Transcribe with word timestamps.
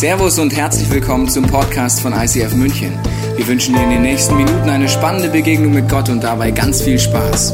Servus 0.00 0.38
und 0.38 0.56
herzlich 0.56 0.88
willkommen 0.90 1.28
zum 1.28 1.44
Podcast 1.44 2.00
von 2.00 2.14
ICF 2.14 2.54
München. 2.54 2.98
Wir 3.36 3.46
wünschen 3.46 3.74
dir 3.74 3.82
in 3.82 3.90
den 3.90 4.00
nächsten 4.00 4.34
Minuten 4.34 4.70
eine 4.70 4.88
spannende 4.88 5.28
Begegnung 5.28 5.74
mit 5.74 5.90
Gott 5.90 6.08
und 6.08 6.24
dabei 6.24 6.52
ganz 6.52 6.80
viel 6.80 6.98
Spaß. 6.98 7.52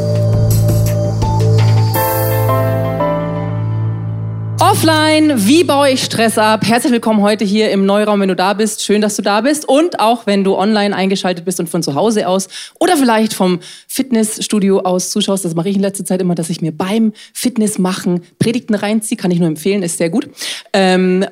Offline, 4.60 5.44
wie 5.44 5.64
baue 5.64 5.90
ich 5.90 6.04
Stress 6.04 6.38
ab? 6.38 6.64
Herzlich 6.64 6.92
willkommen 6.92 7.20
heute 7.20 7.44
hier 7.44 7.72
im 7.72 7.84
Neuraum, 7.84 8.20
wenn 8.20 8.28
du 8.28 8.36
da 8.36 8.54
bist. 8.54 8.84
Schön, 8.84 9.00
dass 9.00 9.16
du 9.16 9.22
da 9.22 9.40
bist. 9.40 9.68
Und 9.68 9.98
auch 9.98 10.28
wenn 10.28 10.44
du 10.44 10.54
online 10.54 10.94
eingeschaltet 10.94 11.44
bist 11.44 11.58
und 11.58 11.68
von 11.68 11.82
zu 11.82 11.96
Hause 11.96 12.28
aus 12.28 12.46
oder 12.78 12.96
vielleicht 12.96 13.34
vom 13.34 13.58
Fitnessstudio 13.88 14.82
aus 14.82 15.10
zuschaust. 15.10 15.44
Das 15.44 15.56
mache 15.56 15.68
ich 15.68 15.74
in 15.74 15.82
letzter 15.82 16.04
Zeit 16.04 16.20
immer, 16.20 16.36
dass 16.36 16.48
ich 16.48 16.60
mir 16.60 16.70
beim 16.70 17.12
Fitness 17.34 17.80
machen 17.80 18.20
Predigten 18.38 18.76
reinziehe. 18.76 19.16
Kann 19.16 19.32
ich 19.32 19.40
nur 19.40 19.48
empfehlen, 19.48 19.82
ist 19.82 19.98
sehr 19.98 20.10
gut. 20.10 20.30
Ähm, 20.72 21.26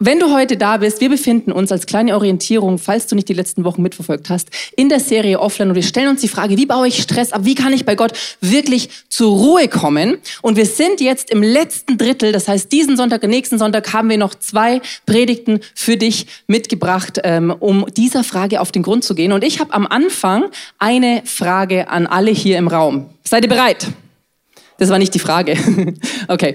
wenn 0.00 0.20
du 0.20 0.32
heute 0.32 0.56
da 0.56 0.76
bist, 0.76 1.00
wir 1.00 1.08
befinden 1.08 1.50
uns 1.50 1.72
als 1.72 1.86
kleine 1.86 2.14
Orientierung, 2.14 2.78
falls 2.78 3.08
du 3.08 3.16
nicht 3.16 3.28
die 3.28 3.34
letzten 3.34 3.64
Wochen 3.64 3.82
mitverfolgt 3.82 4.30
hast, 4.30 4.48
in 4.76 4.88
der 4.88 5.00
Serie 5.00 5.40
Offline 5.40 5.70
und 5.70 5.74
wir 5.74 5.82
stellen 5.82 6.08
uns 6.08 6.20
die 6.20 6.28
Frage, 6.28 6.56
wie 6.56 6.66
baue 6.66 6.86
ich 6.86 7.02
Stress 7.02 7.32
ab? 7.32 7.40
Wie 7.44 7.56
kann 7.56 7.72
ich 7.72 7.84
bei 7.84 7.96
Gott 7.96 8.12
wirklich 8.40 8.90
zur 9.08 9.36
Ruhe 9.36 9.66
kommen? 9.66 10.18
Und 10.40 10.56
wir 10.56 10.66
sind 10.66 11.00
jetzt 11.00 11.30
im 11.30 11.42
letzten 11.42 11.98
Drittel, 11.98 12.30
das 12.30 12.46
heißt, 12.46 12.70
diesen 12.70 12.96
Sonntag 12.96 13.24
nächsten 13.24 13.58
Sonntag 13.58 13.92
haben 13.92 14.08
wir 14.08 14.18
noch 14.18 14.36
zwei 14.36 14.80
Predigten 15.04 15.60
für 15.74 15.96
dich 15.96 16.26
mitgebracht, 16.46 17.18
ähm, 17.24 17.52
um 17.58 17.84
dieser 17.96 18.22
Frage 18.22 18.60
auf 18.60 18.70
den 18.70 18.84
Grund 18.84 19.02
zu 19.02 19.16
gehen. 19.16 19.32
Und 19.32 19.42
ich 19.42 19.58
habe 19.58 19.74
am 19.74 19.86
Anfang 19.86 20.44
eine 20.78 21.22
Frage 21.24 21.90
an 21.90 22.06
alle 22.06 22.30
hier 22.30 22.58
im 22.58 22.68
Raum. 22.68 23.10
Seid 23.24 23.42
ihr 23.42 23.50
bereit? 23.50 23.88
Das 24.78 24.90
war 24.90 24.98
nicht 24.98 25.12
die 25.14 25.18
Frage. 25.18 25.56
okay. 26.28 26.54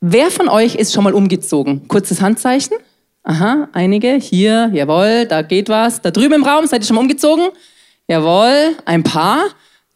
Wer 0.00 0.30
von 0.30 0.48
euch 0.48 0.76
ist 0.76 0.92
schon 0.92 1.02
mal 1.02 1.12
umgezogen? 1.12 1.88
Kurzes 1.88 2.20
Handzeichen. 2.20 2.76
Aha, 3.24 3.68
einige. 3.72 4.14
Hier, 4.14 4.70
jawohl, 4.72 5.26
da 5.26 5.42
geht 5.42 5.68
was. 5.68 6.00
Da 6.00 6.12
drüben 6.12 6.34
im 6.34 6.44
Raum, 6.44 6.66
seid 6.68 6.82
ihr 6.82 6.86
schon 6.86 6.94
mal 6.94 7.02
umgezogen? 7.02 7.48
Jawohl, 8.06 8.76
ein 8.84 9.02
paar. 9.02 9.40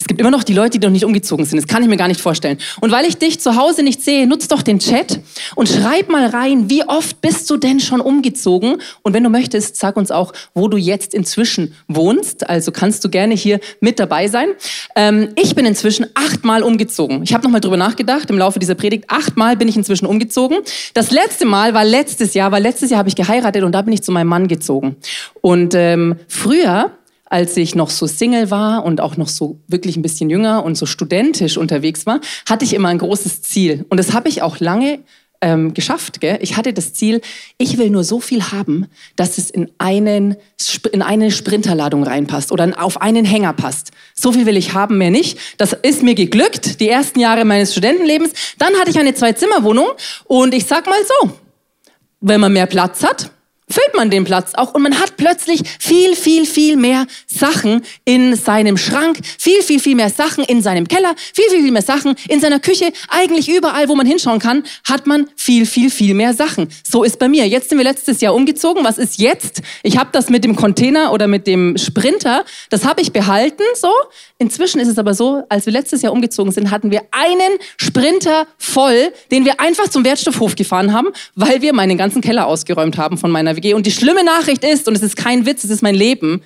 Es 0.03 0.09
gibt 0.09 0.21
immer 0.21 0.33
noch 0.33 0.43
die 0.43 0.53
Leute, 0.53 0.81
die 0.81 0.85
noch 0.85 0.93
nicht 0.93 1.05
umgezogen 1.05 1.45
sind. 1.45 1.59
Das 1.59 1.69
kann 1.69 1.81
ich 1.81 1.89
mir 1.89 1.97
gar 1.97 2.09
nicht 2.09 2.21
vorstellen. 2.21 2.59
Und 2.81 2.91
weil 2.91 3.05
ich 3.05 3.19
dich 3.19 3.39
zu 3.39 3.55
Hause 3.55 3.85
nicht 3.85 4.03
sehe, 4.03 4.27
nutz 4.27 4.49
doch 4.49 4.63
den 4.63 4.81
Chat 4.81 5.21
und 5.55 5.69
schreib 5.69 6.09
mal 6.09 6.27
rein, 6.27 6.69
wie 6.69 6.83
oft 6.83 7.21
bist 7.21 7.49
du 7.49 7.57
denn 7.57 7.79
schon 7.79 8.01
umgezogen? 8.01 8.79
Und 9.03 9.15
wenn 9.15 9.23
du 9.23 9.31
möchtest, 9.31 9.77
sag 9.77 9.97
uns 9.97 10.11
auch, 10.11 10.33
wo 10.55 10.67
du 10.67 10.77
jetzt 10.77 11.15
inzwischen 11.15 11.77
wohnst. 11.87 12.51
Also 12.51 12.73
kannst 12.73 13.05
du 13.05 13.11
gerne 13.11 13.35
hier 13.35 13.61
mit 13.79 14.01
dabei 14.01 14.27
sein. 14.27 14.49
Ähm, 14.97 15.29
ich 15.41 15.55
bin 15.55 15.67
inzwischen 15.67 16.07
achtmal 16.15 16.65
umgezogen. 16.65 17.23
Ich 17.23 17.33
habe 17.33 17.45
nochmal 17.45 17.61
drüber 17.61 17.77
nachgedacht 17.77 18.29
im 18.29 18.39
Laufe 18.39 18.59
dieser 18.59 18.75
Predigt. 18.75 19.05
Achtmal 19.07 19.57
bin 19.57 19.69
ich 19.69 19.77
inzwischen 19.77 20.07
umgezogen. 20.07 20.59
Das 20.95 21.13
letzte 21.13 21.45
Mal 21.45 21.75
war 21.75 21.85
letztes 21.85 22.35
Jahr, 22.35 22.51
weil 22.51 22.63
letztes 22.65 22.91
Jahr 22.91 22.99
habe 22.99 23.09
ich 23.09 23.15
geheiratet 23.15 23.63
und 23.63 23.71
da 23.71 23.83
bin 23.83 23.93
ich 23.93 24.03
zu 24.03 24.11
meinem 24.11 24.29
Mann 24.29 24.49
gezogen. 24.49 24.97
Und 25.43 25.75
ähm, 25.77 26.17
früher 26.27 26.91
als 27.33 27.57
ich 27.57 27.75
noch 27.75 27.89
so 27.89 28.07
Single 28.07 28.51
war 28.51 28.85
und 28.85 29.01
auch 29.01 29.17
noch 29.17 29.29
so 29.29 29.59
wirklich 29.67 29.97
ein 29.97 30.03
bisschen 30.03 30.29
jünger 30.29 30.65
und 30.65 30.77
so 30.77 30.85
studentisch 30.85 31.57
unterwegs 31.57 32.05
war, 32.05 32.21
hatte 32.47 32.67
ich 32.67 32.75
immer 32.75 32.91
ein 32.91 32.99
großes 32.99 33.41
Ziel. 33.41 33.87
Und 33.89 33.97
das 33.97 34.13
habe 34.13 34.29
ich 34.29 34.43
auch 34.43 34.61
lange 34.61 34.99
ähm, 35.41 35.73
geschafft. 35.73 36.21
Gell? 36.21 36.39
Ich 36.43 36.59
hatte 36.59 36.75
das 36.75 36.93
Ziel, 36.93 37.23
ich 37.57 37.79
will 37.79 37.89
nur 37.89 38.05
so 38.05 38.21
viel 38.21 38.43
haben, 38.53 38.87
dass 39.17 39.39
es 39.39 39.49
in, 39.49 39.71
einen, 39.79 40.37
in 40.93 41.01
eine 41.01 41.31
Sprinterladung 41.31 42.05
reinpasst 42.05 42.53
oder 42.53 42.71
auf 42.77 43.01
einen 43.01 43.25
Hänger 43.25 43.55
passt. 43.55 43.93
So 44.15 44.33
viel 44.33 44.45
will 44.45 44.59
ich 44.59 44.75
haben, 44.75 44.99
mehr 44.99 45.11
nicht. 45.11 45.39
Das 45.57 45.73
ist 45.73 46.03
mir 46.03 46.15
geglückt, 46.15 46.81
die 46.81 46.89
ersten 46.91 47.19
Jahre 47.19 47.47
meines 47.47 47.73
Studentenlebens. 47.73 48.33
Dann 48.59 48.75
hatte 48.75 48.91
ich 48.91 48.99
eine 48.99 49.15
Zwei-Zimmer-Wohnung 49.15 49.89
und 50.25 50.53
ich 50.53 50.67
sag 50.67 50.85
mal 50.85 51.01
so, 51.21 51.31
wenn 52.21 52.43
man 52.43 52.53
mehr 52.53 52.67
Platz 52.67 53.03
hat, 53.03 53.31
füllt 53.73 53.95
man 53.95 54.11
den 54.11 54.25
Platz 54.25 54.53
auch 54.55 54.75
und 54.75 54.83
man 54.83 54.99
hat 55.01 55.17
plötzlich 55.17 55.63
viel, 55.79 56.15
viel, 56.15 56.47
viel 56.47 56.77
mehr 56.77 57.07
Sachen 57.27 57.83
in 58.05 58.37
seinem 58.37 58.77
Schrank, 58.77 59.19
viel, 59.39 59.63
viel, 59.63 59.81
viel 59.81 59.97
mehr 59.97 60.11
Sachen 60.11 60.45
in 60.45 60.63
seinem 60.63 60.87
Keller, 60.87 61.15
viel, 61.35 61.49
viel, 61.51 61.63
viel 61.63 61.73
mehr 61.73 61.83
Sachen 61.83 62.15
in 62.29 62.41
seiner 62.41 62.61
Küche. 62.61 62.93
Eigentlich 63.09 63.49
überall, 63.49 63.89
wo 63.89 63.95
man 63.95 64.07
hinschauen 64.07 64.39
kann, 64.39 64.65
hat 64.85 65.07
man 65.07 65.29
viel, 65.37 65.67
viel, 65.67 65.91
viel 65.91 66.15
mehr 66.15 66.35
Sachen. 66.35 66.69
So 66.89 67.03
ist 67.03 67.19
bei 67.19 67.29
mir. 67.29 67.47
Jetzt 67.49 67.71
sind 67.71 67.79
wir 67.79 67.85
letztes 67.85 68.21
Jahr 68.21 68.35
umgezogen. 68.35 68.85
Was 68.85 68.99
ist 68.99 69.19
jetzt? 69.19 69.63
Ich 69.83 69.97
habe 69.97 70.11
das 70.13 70.29
mit 70.29 70.45
dem 70.45 70.57
Container 70.57 71.13
oder 71.13 71.27
mit 71.27 71.47
dem 71.47 71.77
Sprinter, 71.79 72.45
das 72.71 72.85
habe 72.85 73.01
ich 73.01 73.13
behalten 73.13 73.65
so. 73.75 73.93
Inzwischen 74.39 74.81
ist 74.81 74.89
es 74.89 74.99
aber 74.99 75.15
so, 75.15 75.45
als 75.49 75.67
wir 75.67 75.73
letztes 75.73 76.03
Jahr 76.03 76.13
umgezogen 76.13 76.53
sind, 76.53 76.71
hatten 76.71 76.91
wir 76.91 77.03
einen 77.13 77.59
Sprinter 77.77 78.47
voll, 78.59 79.13
den 79.31 79.45
wir 79.45 79.61
einfach 79.61 79.89
zum 79.89 80.05
Wertstoffhof 80.05 80.57
gefahren 80.57 80.93
haben, 80.93 81.09
weil 81.35 81.63
wir 81.63 81.73
meinen 81.73 81.97
ganzen 81.97 82.21
Keller 82.21 82.47
ausgeräumt 82.47 82.99
haben 82.99 83.19
von 83.19 83.31
meiner 83.31 83.55
WG. 83.63 83.75
Und 83.75 83.87
die 83.87 83.91
schlimme 83.91 84.25
Nachricht 84.25 84.65
ist, 84.65 84.89
und 84.89 84.95
es 84.97 85.03
ist 85.03 85.17
kein 85.17 85.47
Witz, 85.47 85.65
es 85.65 85.71
ist 85.71 85.83
mein 85.83 85.95
Leben, 85.95 86.43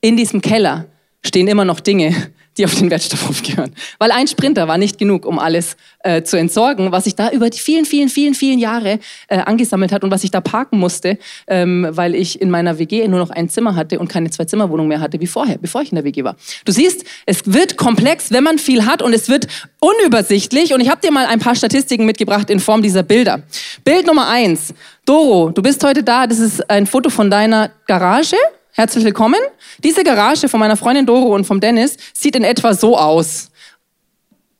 in 0.00 0.16
diesem 0.16 0.40
Keller 0.40 0.86
stehen 1.24 1.48
immer 1.48 1.64
noch 1.64 1.80
Dinge, 1.80 2.32
die 2.58 2.64
auf 2.64 2.74
den 2.74 2.90
Wertstoffhof 2.90 3.42
gehören. 3.42 3.72
Weil 3.98 4.10
ein 4.10 4.26
Sprinter 4.26 4.68
war 4.68 4.76
nicht 4.76 4.98
genug, 4.98 5.24
um 5.24 5.38
alles 5.38 5.76
äh, 6.00 6.22
zu 6.22 6.36
entsorgen, 6.36 6.92
was 6.92 7.04
sich 7.04 7.14
da 7.14 7.30
über 7.30 7.48
die 7.50 7.58
vielen, 7.58 7.84
vielen, 7.84 8.08
vielen, 8.08 8.34
vielen 8.34 8.58
Jahre 8.58 8.98
äh, 9.28 9.38
angesammelt 9.38 9.92
hat 9.92 10.04
und 10.04 10.10
was 10.10 10.24
ich 10.24 10.30
da 10.30 10.40
parken 10.40 10.78
musste, 10.78 11.18
ähm, 11.46 11.86
weil 11.90 12.14
ich 12.14 12.40
in 12.40 12.50
meiner 12.50 12.78
WG 12.78 13.06
nur 13.08 13.20
noch 13.20 13.30
ein 13.30 13.48
Zimmer 13.48 13.76
hatte 13.76 13.98
und 13.98 14.08
keine 14.08 14.30
Zwei-Zimmer-Wohnung 14.30 14.88
mehr 14.88 15.00
hatte 15.00 15.20
wie 15.20 15.26
vorher, 15.26 15.58
bevor 15.58 15.82
ich 15.82 15.92
in 15.92 15.96
der 15.96 16.04
WG 16.04 16.24
war. 16.24 16.36
Du 16.64 16.72
siehst, 16.72 17.04
es 17.26 17.42
wird 17.46 17.76
komplex, 17.76 18.30
wenn 18.30 18.44
man 18.44 18.58
viel 18.58 18.86
hat 18.86 19.02
und 19.02 19.12
es 19.12 19.28
wird 19.28 19.46
unübersichtlich. 19.80 20.74
Und 20.74 20.80
ich 20.80 20.90
habe 20.90 21.00
dir 21.00 21.12
mal 21.12 21.26
ein 21.26 21.38
paar 21.38 21.54
Statistiken 21.54 22.04
mitgebracht 22.04 22.50
in 22.50 22.60
Form 22.60 22.82
dieser 22.82 23.02
Bilder. 23.02 23.42
Bild 23.84 24.06
Nummer 24.06 24.28
eins. 24.28 24.74
Doro, 25.04 25.50
du 25.50 25.62
bist 25.62 25.82
heute 25.84 26.02
da. 26.02 26.26
Das 26.26 26.38
ist 26.38 26.68
ein 26.68 26.86
Foto 26.86 27.10
von 27.10 27.30
deiner 27.30 27.70
Garage. 27.86 28.36
Herzlich 28.78 29.04
willkommen. 29.04 29.40
Diese 29.82 30.04
Garage 30.04 30.48
von 30.48 30.60
meiner 30.60 30.76
Freundin 30.76 31.04
Doro 31.04 31.34
und 31.34 31.44
vom 31.44 31.58
Dennis 31.58 31.96
sieht 32.14 32.36
in 32.36 32.44
etwa 32.44 32.74
so 32.74 32.96
aus. 32.96 33.50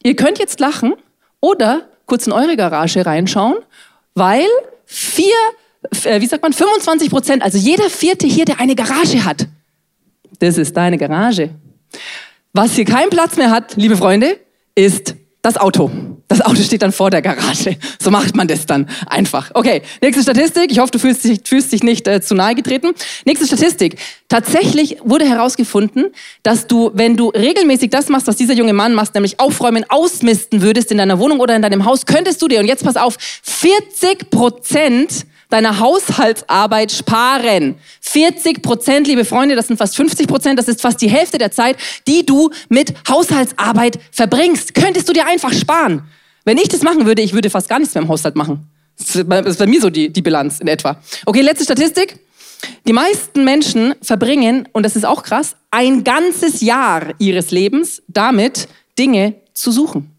Ihr 0.02 0.16
könnt 0.16 0.40
jetzt 0.40 0.58
lachen 0.58 0.94
oder 1.38 1.88
kurz 2.04 2.26
in 2.26 2.32
eure 2.32 2.56
Garage 2.56 3.06
reinschauen, 3.06 3.58
weil 4.14 4.48
vier, 4.86 5.36
äh, 6.02 6.20
wie 6.20 6.26
sagt 6.26 6.42
man, 6.42 6.52
25 6.52 7.10
Prozent, 7.10 7.44
also 7.44 7.58
jeder 7.58 7.88
vierte 7.90 8.26
hier, 8.26 8.44
der 8.44 8.58
eine 8.58 8.74
Garage 8.74 9.24
hat, 9.24 9.46
das 10.40 10.58
ist 10.58 10.76
deine 10.76 10.98
Garage. 10.98 11.50
Was 12.52 12.74
hier 12.74 12.86
keinen 12.86 13.10
Platz 13.10 13.36
mehr 13.36 13.52
hat, 13.52 13.76
liebe 13.76 13.96
Freunde, 13.96 14.40
ist 14.74 15.14
das 15.42 15.56
Auto. 15.58 15.92
Das 16.38 16.46
Auto 16.46 16.62
steht 16.62 16.82
dann 16.82 16.92
vor 16.92 17.10
der 17.10 17.20
Garage. 17.20 17.76
So 18.00 18.12
macht 18.12 18.36
man 18.36 18.46
das 18.46 18.64
dann 18.64 18.88
einfach. 19.08 19.50
Okay, 19.54 19.82
nächste 20.00 20.22
Statistik. 20.22 20.70
Ich 20.70 20.78
hoffe, 20.78 20.92
du 20.92 21.00
fühlst 21.00 21.24
dich, 21.24 21.40
fühlst 21.42 21.72
dich 21.72 21.82
nicht 21.82 22.06
äh, 22.06 22.20
zu 22.20 22.36
nahe 22.36 22.54
getreten. 22.54 22.92
Nächste 23.24 23.44
Statistik. 23.44 23.98
Tatsächlich 24.28 24.98
wurde 25.02 25.24
herausgefunden, 25.24 26.06
dass 26.44 26.68
du, 26.68 26.92
wenn 26.94 27.16
du 27.16 27.30
regelmäßig 27.30 27.90
das 27.90 28.08
machst, 28.08 28.28
was 28.28 28.36
dieser 28.36 28.54
junge 28.54 28.72
Mann 28.72 28.94
macht, 28.94 29.14
nämlich 29.14 29.40
aufräumen, 29.40 29.84
ausmisten 29.88 30.62
würdest 30.62 30.92
in 30.92 30.98
deiner 30.98 31.18
Wohnung 31.18 31.40
oder 31.40 31.56
in 31.56 31.62
deinem 31.62 31.84
Haus, 31.84 32.06
könntest 32.06 32.40
du 32.40 32.46
dir, 32.46 32.60
und 32.60 32.66
jetzt 32.66 32.84
pass 32.84 32.96
auf, 32.96 33.16
40 33.42 34.30
Prozent 34.30 35.26
deiner 35.50 35.80
Haushaltsarbeit 35.80 36.92
sparen. 36.92 37.76
40 38.00 38.62
Prozent, 38.62 39.08
liebe 39.08 39.24
Freunde, 39.24 39.56
das 39.56 39.66
sind 39.66 39.76
fast 39.76 39.96
50 39.96 40.28
Prozent, 40.28 40.58
das 40.58 40.68
ist 40.68 40.82
fast 40.82 41.00
die 41.00 41.10
Hälfte 41.10 41.38
der 41.38 41.50
Zeit, 41.50 41.76
die 42.06 42.24
du 42.24 42.50
mit 42.68 42.94
Haushaltsarbeit 43.08 43.98
verbringst. 44.12 44.74
Könntest 44.74 45.08
du 45.08 45.12
dir 45.12 45.26
einfach 45.26 45.52
sparen. 45.52 46.02
Wenn 46.48 46.56
ich 46.56 46.68
das 46.68 46.80
machen 46.80 47.04
würde, 47.04 47.20
ich 47.20 47.34
würde 47.34 47.50
fast 47.50 47.68
gar 47.68 47.78
nichts 47.78 47.94
mehr 47.94 48.00
im 48.00 48.08
Haushalt 48.08 48.34
machen. 48.34 48.70
Das 48.96 49.16
ist 49.16 49.58
bei 49.58 49.66
mir 49.66 49.82
so 49.82 49.90
die, 49.90 50.10
die 50.10 50.22
Bilanz 50.22 50.60
in 50.60 50.66
etwa. 50.66 50.96
Okay, 51.26 51.42
letzte 51.42 51.64
Statistik. 51.64 52.20
Die 52.86 52.94
meisten 52.94 53.44
Menschen 53.44 53.94
verbringen, 54.00 54.66
und 54.72 54.82
das 54.82 54.96
ist 54.96 55.04
auch 55.04 55.24
krass, 55.24 55.56
ein 55.70 56.04
ganzes 56.04 56.62
Jahr 56.62 57.12
ihres 57.18 57.50
Lebens 57.50 58.02
damit, 58.08 58.66
Dinge 58.98 59.34
zu 59.52 59.72
suchen. 59.72 60.17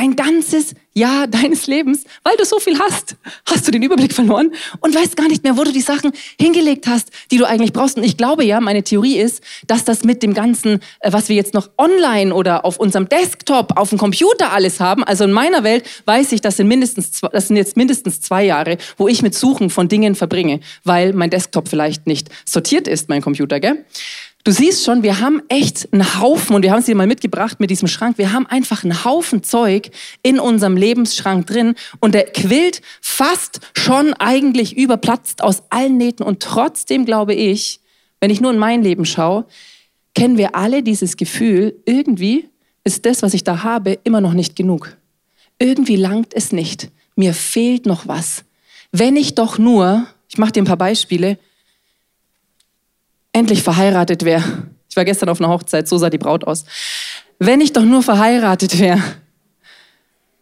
Ein 0.00 0.16
ganzes 0.16 0.74
Jahr 0.94 1.26
deines 1.26 1.66
Lebens, 1.66 2.04
weil 2.24 2.34
du 2.38 2.46
so 2.46 2.58
viel 2.58 2.78
hast, 2.78 3.16
hast 3.44 3.68
du 3.68 3.70
den 3.70 3.82
Überblick 3.82 4.14
verloren 4.14 4.50
und 4.80 4.94
weißt 4.94 5.14
gar 5.14 5.28
nicht 5.28 5.44
mehr, 5.44 5.58
wo 5.58 5.62
du 5.62 5.72
die 5.72 5.82
Sachen 5.82 6.12
hingelegt 6.40 6.86
hast, 6.86 7.10
die 7.30 7.36
du 7.36 7.44
eigentlich 7.44 7.74
brauchst. 7.74 7.98
Und 7.98 8.04
ich 8.04 8.16
glaube 8.16 8.42
ja, 8.46 8.62
meine 8.62 8.82
Theorie 8.82 9.18
ist, 9.18 9.42
dass 9.66 9.84
das 9.84 10.02
mit 10.02 10.22
dem 10.22 10.32
Ganzen, 10.32 10.80
äh, 11.00 11.12
was 11.12 11.28
wir 11.28 11.36
jetzt 11.36 11.52
noch 11.52 11.68
online 11.76 12.34
oder 12.34 12.64
auf 12.64 12.78
unserem 12.78 13.10
Desktop, 13.10 13.76
auf 13.76 13.90
dem 13.90 13.98
Computer 13.98 14.52
alles 14.52 14.80
haben, 14.80 15.04
also 15.04 15.24
in 15.24 15.32
meiner 15.32 15.64
Welt 15.64 15.84
weiß 16.06 16.32
ich, 16.32 16.40
das 16.40 16.56
sind 16.56 16.68
mindestens, 16.68 17.20
das 17.20 17.48
sind 17.48 17.58
jetzt 17.58 17.76
mindestens 17.76 18.22
zwei 18.22 18.42
Jahre, 18.42 18.78
wo 18.96 19.06
ich 19.06 19.20
mit 19.20 19.34
Suchen 19.34 19.68
von 19.68 19.88
Dingen 19.88 20.14
verbringe, 20.14 20.60
weil 20.82 21.12
mein 21.12 21.28
Desktop 21.28 21.68
vielleicht 21.68 22.06
nicht 22.06 22.30
sortiert 22.46 22.88
ist, 22.88 23.10
mein 23.10 23.20
Computer, 23.20 23.60
gell? 23.60 23.84
Du 24.44 24.52
siehst 24.52 24.84
schon, 24.84 25.02
wir 25.02 25.20
haben 25.20 25.42
echt 25.48 25.92
einen 25.92 26.18
Haufen, 26.18 26.56
und 26.56 26.62
wir 26.62 26.70
haben 26.70 26.78
es 26.78 26.86
dir 26.86 26.94
mal 26.94 27.06
mitgebracht 27.06 27.60
mit 27.60 27.68
diesem 27.70 27.88
Schrank, 27.88 28.16
wir 28.16 28.32
haben 28.32 28.46
einfach 28.46 28.84
einen 28.84 29.04
Haufen 29.04 29.42
Zeug 29.42 29.90
in 30.22 30.40
unserem 30.40 30.76
Lebensschrank 30.76 31.46
drin 31.46 31.74
und 32.00 32.14
der 32.14 32.24
quillt 32.24 32.80
fast 33.02 33.60
schon 33.74 34.14
eigentlich 34.14 34.76
überplatzt 34.76 35.42
aus 35.42 35.62
allen 35.68 35.98
Nähten 35.98 36.22
und 36.22 36.40
trotzdem 36.42 37.04
glaube 37.04 37.34
ich, 37.34 37.80
wenn 38.20 38.30
ich 38.30 38.40
nur 38.40 38.52
in 38.52 38.58
mein 38.58 38.82
Leben 38.82 39.04
schaue, 39.04 39.46
kennen 40.14 40.38
wir 40.38 40.54
alle 40.54 40.82
dieses 40.82 41.18
Gefühl, 41.18 41.76
irgendwie 41.84 42.48
ist 42.82 43.04
das, 43.04 43.22
was 43.22 43.34
ich 43.34 43.44
da 43.44 43.62
habe, 43.62 43.98
immer 44.04 44.22
noch 44.22 44.32
nicht 44.32 44.56
genug. 44.56 44.96
Irgendwie 45.58 45.96
langt 45.96 46.32
es 46.32 46.52
nicht. 46.52 46.90
Mir 47.14 47.34
fehlt 47.34 47.84
noch 47.84 48.08
was. 48.08 48.44
Wenn 48.90 49.16
ich 49.16 49.34
doch 49.34 49.58
nur 49.58 50.06
ich 50.30 50.38
mache 50.38 50.52
dir 50.52 50.62
ein 50.62 50.66
paar 50.66 50.76
Beispiele, 50.76 51.38
endlich 53.32 53.62
verheiratet 53.62 54.24
wäre. 54.24 54.42
Ich 54.88 54.96
war 54.96 55.04
gestern 55.04 55.28
auf 55.28 55.40
einer 55.40 55.50
Hochzeit, 55.50 55.88
so 55.88 55.98
sah 55.98 56.10
die 56.10 56.18
Braut 56.18 56.44
aus. 56.44 56.64
Wenn 57.38 57.60
ich 57.60 57.72
doch 57.72 57.84
nur 57.84 58.02
verheiratet 58.02 58.78
wäre, 58.78 59.00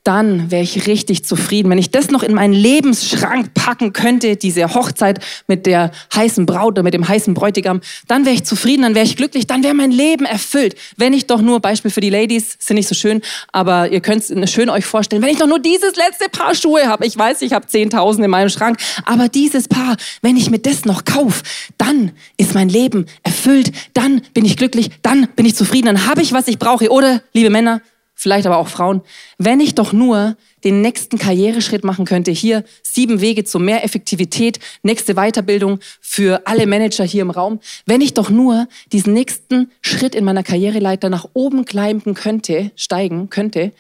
dann 0.09 0.51
wäre 0.51 0.63
ich 0.63 0.87
richtig 0.87 1.27
zufrieden. 1.27 1.69
Wenn 1.69 1.77
ich 1.77 1.91
das 1.91 2.11
noch 2.11 2.23
in 2.23 2.33
meinen 2.33 2.55
Lebensschrank 2.55 3.53
packen 3.53 3.93
könnte, 3.93 4.37
diese 4.37 4.73
Hochzeit 4.73 5.23
mit 5.49 5.67
der 5.67 5.91
heißen 6.15 6.47
Braut 6.47 6.73
oder 6.73 6.83
mit 6.83 6.95
dem 6.95 7.07
heißen 7.07 7.35
Bräutigam, 7.35 7.83
dann 8.07 8.25
wäre 8.25 8.35
ich 8.35 8.45
zufrieden, 8.45 8.85
dann 8.85 8.95
wäre 8.95 9.05
ich 9.05 9.17
glücklich, 9.17 9.47
dann 9.47 9.63
wäre 9.63 9.75
mein 9.75 9.91
Leben 9.91 10.25
erfüllt. 10.25 10.77
Wenn 10.97 11.13
ich 11.13 11.27
doch 11.27 11.43
nur, 11.43 11.61
Beispiel 11.61 11.91
für 11.91 12.01
die 12.01 12.09
Ladies, 12.09 12.57
sind 12.59 12.77
nicht 12.77 12.89
so 12.89 12.95
schön, 12.95 13.21
aber 13.53 13.93
ihr 13.93 14.01
könnt 14.01 14.23
es 14.23 14.51
schön 14.51 14.71
euch 14.71 14.87
vorstellen, 14.87 15.21
wenn 15.21 15.29
ich 15.29 15.41
doch 15.41 15.47
nur 15.47 15.59
dieses 15.59 15.95
letzte 15.97 16.31
Paar 16.31 16.55
Schuhe 16.55 16.87
habe, 16.87 17.05
ich 17.05 17.19
weiß, 17.19 17.43
ich 17.43 17.53
habe 17.53 17.67
10.000 17.67 18.25
in 18.25 18.31
meinem 18.31 18.49
Schrank, 18.49 18.79
aber 19.05 19.29
dieses 19.29 19.69
Paar, 19.69 19.99
wenn 20.23 20.39
ich 20.39 20.49
mir 20.49 20.59
das 20.59 20.87
noch 20.87 21.05
kaufe, 21.05 21.43
dann 21.77 22.13
ist 22.39 22.55
mein 22.55 22.71
Leben 22.71 23.05
erfüllt, 23.25 23.73
dann 23.93 24.23
bin 24.33 24.47
ich 24.47 24.57
glücklich, 24.57 24.89
dann 25.03 25.29
bin 25.37 25.45
ich 25.45 25.55
zufrieden, 25.55 25.85
dann 25.85 26.07
habe 26.07 26.23
ich, 26.23 26.33
was 26.33 26.49
ich 26.49 26.59
brauche. 26.59 26.91
Oder, 26.91 27.21
liebe 27.35 27.51
Männer, 27.51 27.83
vielleicht 28.19 28.47
aber 28.49 28.57
auch 28.57 28.67
Frauen, 28.67 29.01
wenn 29.39 29.61
ich 29.61 29.77
doch 29.77 29.93
nur 29.93 30.37
den 30.65 30.83
nächsten 30.83 31.19
Karriereschritt 31.19 31.85
machen 31.85 32.05
könnte, 32.05 32.33
hier 32.33 32.65
sieben 32.83 33.21
Wege 33.21 33.45
zu 33.45 33.61
mehr 33.61 33.85
Effektivität, 33.85 34.59
nächste 34.83 35.15
Weiterbildung 35.15 35.79
für 36.01 36.45
alle 36.45 36.67
Manager 36.67 37.05
hier 37.05 37.23
im 37.23 37.31
Raum, 37.31 37.61
wenn 37.87 38.01
ich 38.01 38.15
doch 38.15 38.29
nur 38.29 38.67
diesen 38.91 39.13
nächsten 39.13 39.71
Schritt 39.83 40.17
in 40.17 40.25
meiner 40.25 40.43
Karriereleiter 40.43 41.11
nach 41.11 41.29
oben 41.33 41.65
climben 41.65 42.15
könnte, 42.15 42.73
steigen 42.75 43.31
könnte, 43.31 43.73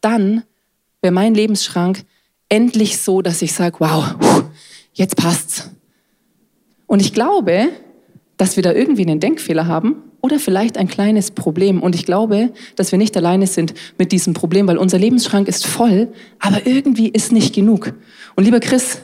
dann 0.00 0.42
wäre 1.00 1.14
mein 1.14 1.34
Lebensschrank 1.34 2.04
endlich 2.48 2.98
so, 2.98 3.22
dass 3.22 3.40
ich 3.40 3.52
sage, 3.52 3.76
wow, 3.78 4.16
jetzt 4.94 5.14
passt's. 5.14 5.70
Und 6.86 7.00
ich 7.00 7.12
glaube, 7.12 7.68
dass 8.36 8.56
wir 8.56 8.64
da 8.64 8.72
irgendwie 8.72 9.02
einen 9.02 9.20
Denkfehler 9.20 9.68
haben 9.68 10.02
oder 10.26 10.38
vielleicht 10.40 10.76
ein 10.76 10.88
kleines 10.88 11.30
Problem. 11.30 11.80
Und 11.82 11.94
ich 11.94 12.04
glaube, 12.04 12.50
dass 12.74 12.90
wir 12.92 12.98
nicht 12.98 13.16
alleine 13.16 13.46
sind 13.46 13.72
mit 13.96 14.10
diesem 14.12 14.34
Problem, 14.34 14.66
weil 14.66 14.76
unser 14.76 14.98
Lebensschrank 14.98 15.46
ist 15.48 15.66
voll, 15.66 16.08
aber 16.40 16.66
irgendwie 16.66 17.08
ist 17.08 17.32
nicht 17.32 17.54
genug. 17.54 17.94
Und 18.34 18.44
lieber 18.44 18.60
Chris, 18.60 18.98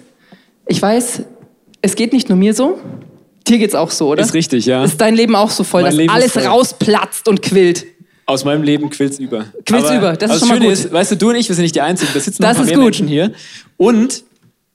ich 0.66 0.82
weiß, 0.82 1.22
es 1.80 1.94
geht 1.94 2.12
nicht 2.12 2.28
nur 2.28 2.36
mir 2.36 2.52
so, 2.54 2.78
dir 3.46 3.58
geht's 3.58 3.74
auch 3.76 3.90
so, 3.92 4.08
oder? 4.10 4.22
Ist 4.22 4.34
richtig, 4.34 4.66
ja. 4.66 4.84
Ist 4.84 5.00
dein 5.00 5.14
Leben 5.14 5.34
auch 5.36 5.50
so 5.50 5.64
voll, 5.64 5.82
Mein 5.82 5.90
dass 5.92 5.96
Leben 5.98 6.10
alles 6.12 6.32
voll. 6.32 6.42
rausplatzt 6.44 7.28
und 7.28 7.40
quillt? 7.40 7.86
Aus 8.26 8.44
meinem 8.44 8.62
Leben 8.62 8.90
quillt's 8.90 9.18
über. 9.18 9.46
Quillt's 9.64 9.88
Aber- 9.88 9.96
über, 9.98 10.12
das 10.16 10.30
ist 10.30 10.36
aber 10.36 10.38
schon 10.40 10.48
mal 10.48 10.54
Schöne 10.56 10.66
gut. 10.66 10.74
Ist, 10.74 10.92
weißt 10.92 11.10
du, 11.12 11.16
du 11.16 11.28
und 11.30 11.36
ich, 11.36 11.48
wir 11.48 11.54
sind 11.56 11.62
nicht 11.62 11.74
die 11.74 11.80
Einzigen. 11.80 12.10
Da 12.14 12.20
sitzen 12.20 12.42
noch 12.42 12.48
Das 12.50 12.56
ein 12.58 12.62
paar 12.62 12.64
ist 12.64 12.68
mehr 12.70 12.76
gut. 12.78 12.84
Menschen 12.84 13.08
hier. 13.08 13.32
Und 13.76 14.24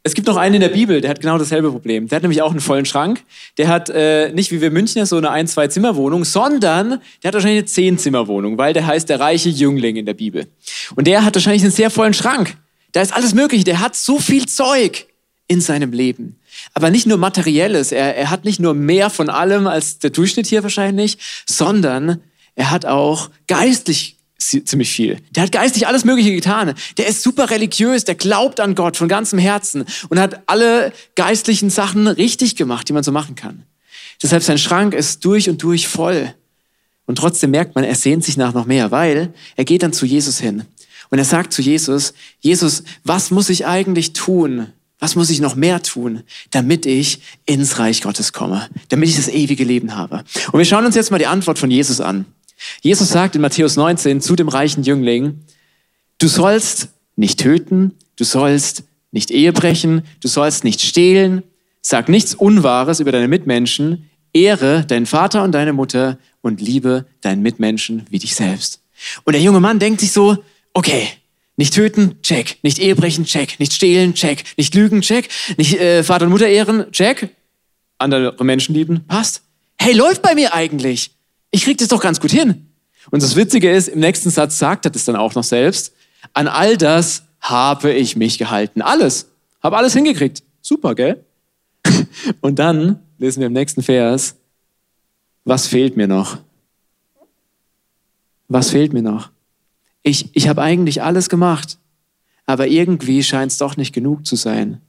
es 0.07 0.13
gibt 0.13 0.27
noch 0.27 0.37
einen 0.37 0.55
in 0.55 0.61
der 0.61 0.69
Bibel, 0.69 1.01
der 1.01 1.09
hat 1.09 1.19
genau 1.19 1.37
dasselbe 1.37 1.69
Problem. 1.69 2.07
Der 2.07 2.15
hat 2.15 2.23
nämlich 2.23 2.41
auch 2.41 2.51
einen 2.51 2.61
vollen 2.61 2.85
Schrank. 2.85 3.23
Der 3.57 3.67
hat 3.67 3.89
äh, 3.89 4.31
nicht 4.31 4.51
wie 4.51 4.61
wir 4.61 4.71
Münchner 4.71 5.05
so 5.05 5.17
eine 5.17 5.29
ein-, 5.29 5.47
zwei 5.47 5.67
Zimmerwohnung, 5.67 6.23
sondern 6.23 7.01
der 7.21 7.27
hat 7.27 7.33
wahrscheinlich 7.33 7.59
eine 7.59 7.65
Zehn-Zimmerwohnung, 7.65 8.57
weil 8.57 8.73
der 8.73 8.87
heißt 8.87 9.09
der 9.09 9.19
reiche 9.19 9.49
Jüngling 9.49 9.97
in 9.97 10.05
der 10.05 10.13
Bibel. 10.13 10.47
Und 10.95 11.07
der 11.07 11.25
hat 11.25 11.35
wahrscheinlich 11.35 11.61
einen 11.61 11.71
sehr 11.71 11.89
vollen 11.89 12.13
Schrank. 12.13 12.55
Da 12.93 13.01
ist 13.01 13.13
alles 13.13 13.33
möglich. 13.33 13.65
Der 13.65 13.79
hat 13.79 13.95
so 13.95 14.17
viel 14.19 14.47
Zeug 14.47 15.07
in 15.47 15.61
seinem 15.61 15.91
Leben. 15.91 16.39
Aber 16.73 16.89
nicht 16.89 17.05
nur 17.05 17.17
materielles. 17.17 17.91
Er, 17.91 18.15
er 18.15 18.29
hat 18.29 18.45
nicht 18.45 18.59
nur 18.59 18.73
mehr 18.73 19.09
von 19.09 19.29
allem 19.29 19.67
als 19.67 19.99
der 19.99 20.09
Durchschnitt 20.09 20.47
hier 20.47 20.63
wahrscheinlich, 20.63 21.17
sondern 21.45 22.21
er 22.55 22.71
hat 22.71 22.85
auch 22.85 23.29
geistlich 23.47 24.16
ziemlich 24.37 24.91
viel. 24.91 25.17
Der 25.31 25.43
hat 25.43 25.51
geistlich 25.51 25.87
alles 25.87 26.05
Mögliche 26.05 26.33
getan. 26.33 26.73
Der 26.97 27.07
ist 27.07 27.23
super 27.23 27.49
religiös, 27.49 28.03
der 28.03 28.15
glaubt 28.15 28.59
an 28.59 28.75
Gott 28.75 28.97
von 28.97 29.07
ganzem 29.07 29.39
Herzen 29.39 29.85
und 30.09 30.19
hat 30.19 30.41
alle 30.47 30.93
geistlichen 31.15 31.69
Sachen 31.69 32.07
richtig 32.07 32.55
gemacht, 32.55 32.87
die 32.87 32.93
man 32.93 33.03
so 33.03 33.11
machen 33.11 33.35
kann. 33.35 33.63
Deshalb 34.21 34.43
sein 34.43 34.57
Schrank 34.57 34.93
ist 34.93 35.23
durch 35.25 35.49
und 35.49 35.61
durch 35.61 35.87
voll. 35.87 36.33
Und 37.05 37.17
trotzdem 37.17 37.51
merkt 37.51 37.75
man, 37.75 37.83
er 37.83 37.95
sehnt 37.95 38.23
sich 38.23 38.37
nach 38.37 38.53
noch 38.53 38.65
mehr, 38.65 38.91
weil 38.91 39.33
er 39.55 39.65
geht 39.65 39.83
dann 39.83 39.93
zu 39.93 40.05
Jesus 40.05 40.39
hin. 40.39 40.63
Und 41.09 41.19
er 41.19 41.25
sagt 41.25 41.53
zu 41.53 41.61
Jesus, 41.61 42.13
Jesus, 42.39 42.83
was 43.03 43.31
muss 43.31 43.49
ich 43.49 43.65
eigentlich 43.65 44.13
tun? 44.13 44.67
Was 44.99 45.15
muss 45.15 45.29
ich 45.29 45.39
noch 45.39 45.55
mehr 45.55 45.81
tun, 45.83 46.23
damit 46.49 46.85
ich 46.85 47.21
ins 47.45 47.77
Reich 47.77 48.01
Gottes 48.01 48.33
komme? 48.33 48.67
Damit 48.89 49.09
ich 49.09 49.15
das 49.15 49.27
ewige 49.27 49.63
Leben 49.63 49.95
habe? 49.95 50.23
Und 50.51 50.57
wir 50.57 50.65
schauen 50.65 50.85
uns 50.85 50.95
jetzt 50.95 51.11
mal 51.11 51.19
die 51.19 51.27
Antwort 51.27 51.59
von 51.59 51.69
Jesus 51.69 52.01
an. 52.01 52.25
Jesus 52.81 53.09
sagt 53.09 53.35
in 53.35 53.41
Matthäus 53.41 53.75
19 53.75 54.21
zu 54.21 54.35
dem 54.35 54.49
reichen 54.49 54.83
Jüngling, 54.83 55.43
du 56.17 56.27
sollst 56.27 56.89
nicht 57.15 57.39
töten, 57.39 57.95
du 58.15 58.23
sollst 58.23 58.83
nicht 59.11 59.31
Ehe 59.31 59.53
brechen, 59.53 60.03
du 60.21 60.27
sollst 60.27 60.63
nicht 60.63 60.81
stehlen, 60.81 61.43
sag 61.81 62.09
nichts 62.09 62.35
Unwahres 62.35 62.99
über 62.99 63.11
deine 63.11 63.27
Mitmenschen, 63.27 64.09
ehre 64.33 64.85
deinen 64.85 65.05
Vater 65.05 65.43
und 65.43 65.51
deine 65.53 65.73
Mutter 65.73 66.17
und 66.41 66.61
liebe 66.61 67.05
deinen 67.21 67.41
Mitmenschen 67.41 68.05
wie 68.09 68.19
dich 68.19 68.35
selbst. 68.35 68.81
Und 69.23 69.33
der 69.33 69.41
junge 69.41 69.59
Mann 69.59 69.79
denkt 69.79 70.01
sich 70.01 70.11
so, 70.11 70.43
okay, 70.73 71.07
nicht 71.55 71.73
töten, 71.73 72.21
check, 72.21 72.57
nicht 72.61 72.79
Ehe 72.79 72.95
brechen, 72.95 73.25
check, 73.25 73.59
nicht 73.59 73.73
stehlen, 73.73 74.13
check, 74.13 74.43
nicht 74.57 74.75
lügen, 74.75 75.01
check, 75.01 75.29
nicht 75.57 75.79
äh, 75.79 76.03
Vater 76.03 76.25
und 76.25 76.31
Mutter 76.31 76.47
ehren, 76.47 76.91
check, 76.91 77.29
andere 77.97 78.43
Menschen 78.43 78.75
lieben, 78.75 79.05
passt. 79.07 79.41
Hey, 79.79 79.93
läuft 79.93 80.21
bei 80.21 80.35
mir 80.35 80.53
eigentlich. 80.53 81.16
Ich 81.51 81.63
krieg 81.63 81.77
das 81.77 81.87
doch 81.87 82.01
ganz 82.01 82.19
gut 82.19 82.31
hin. 82.31 82.67
Und 83.09 83.23
das 83.23 83.35
Witzige 83.35 83.71
ist, 83.71 83.87
im 83.87 83.99
nächsten 83.99 84.29
Satz 84.29 84.57
sagt 84.57 84.85
er 84.85 84.91
das 84.91 85.05
dann 85.05 85.15
auch 85.15 85.35
noch 85.35 85.43
selbst. 85.43 85.93
An 86.33 86.47
all 86.47 86.77
das 86.77 87.23
habe 87.39 87.93
ich 87.93 88.15
mich 88.15 88.37
gehalten. 88.37 88.81
Alles. 88.81 89.27
Habe 89.63 89.77
alles 89.77 89.93
hingekriegt. 89.93 90.43
Super, 90.61 90.95
gell? 90.95 91.23
Und 92.41 92.59
dann 92.59 92.99
lesen 93.17 93.39
wir 93.39 93.47
im 93.47 93.53
nächsten 93.53 93.81
Vers, 93.81 94.35
was 95.45 95.67
fehlt 95.67 95.95
mir 95.95 96.07
noch? 96.07 96.39
Was 98.49 98.71
fehlt 98.71 98.93
mir 98.93 99.01
noch? 99.01 99.29
Ich, 100.03 100.29
ich 100.33 100.47
habe 100.47 100.61
eigentlich 100.61 101.01
alles 101.01 101.29
gemacht, 101.29 101.77
aber 102.45 102.67
irgendwie 102.67 103.23
scheint 103.23 103.51
es 103.51 103.57
doch 103.57 103.77
nicht 103.77 103.93
genug 103.93 104.25
zu 104.25 104.35
sein. 104.35 104.81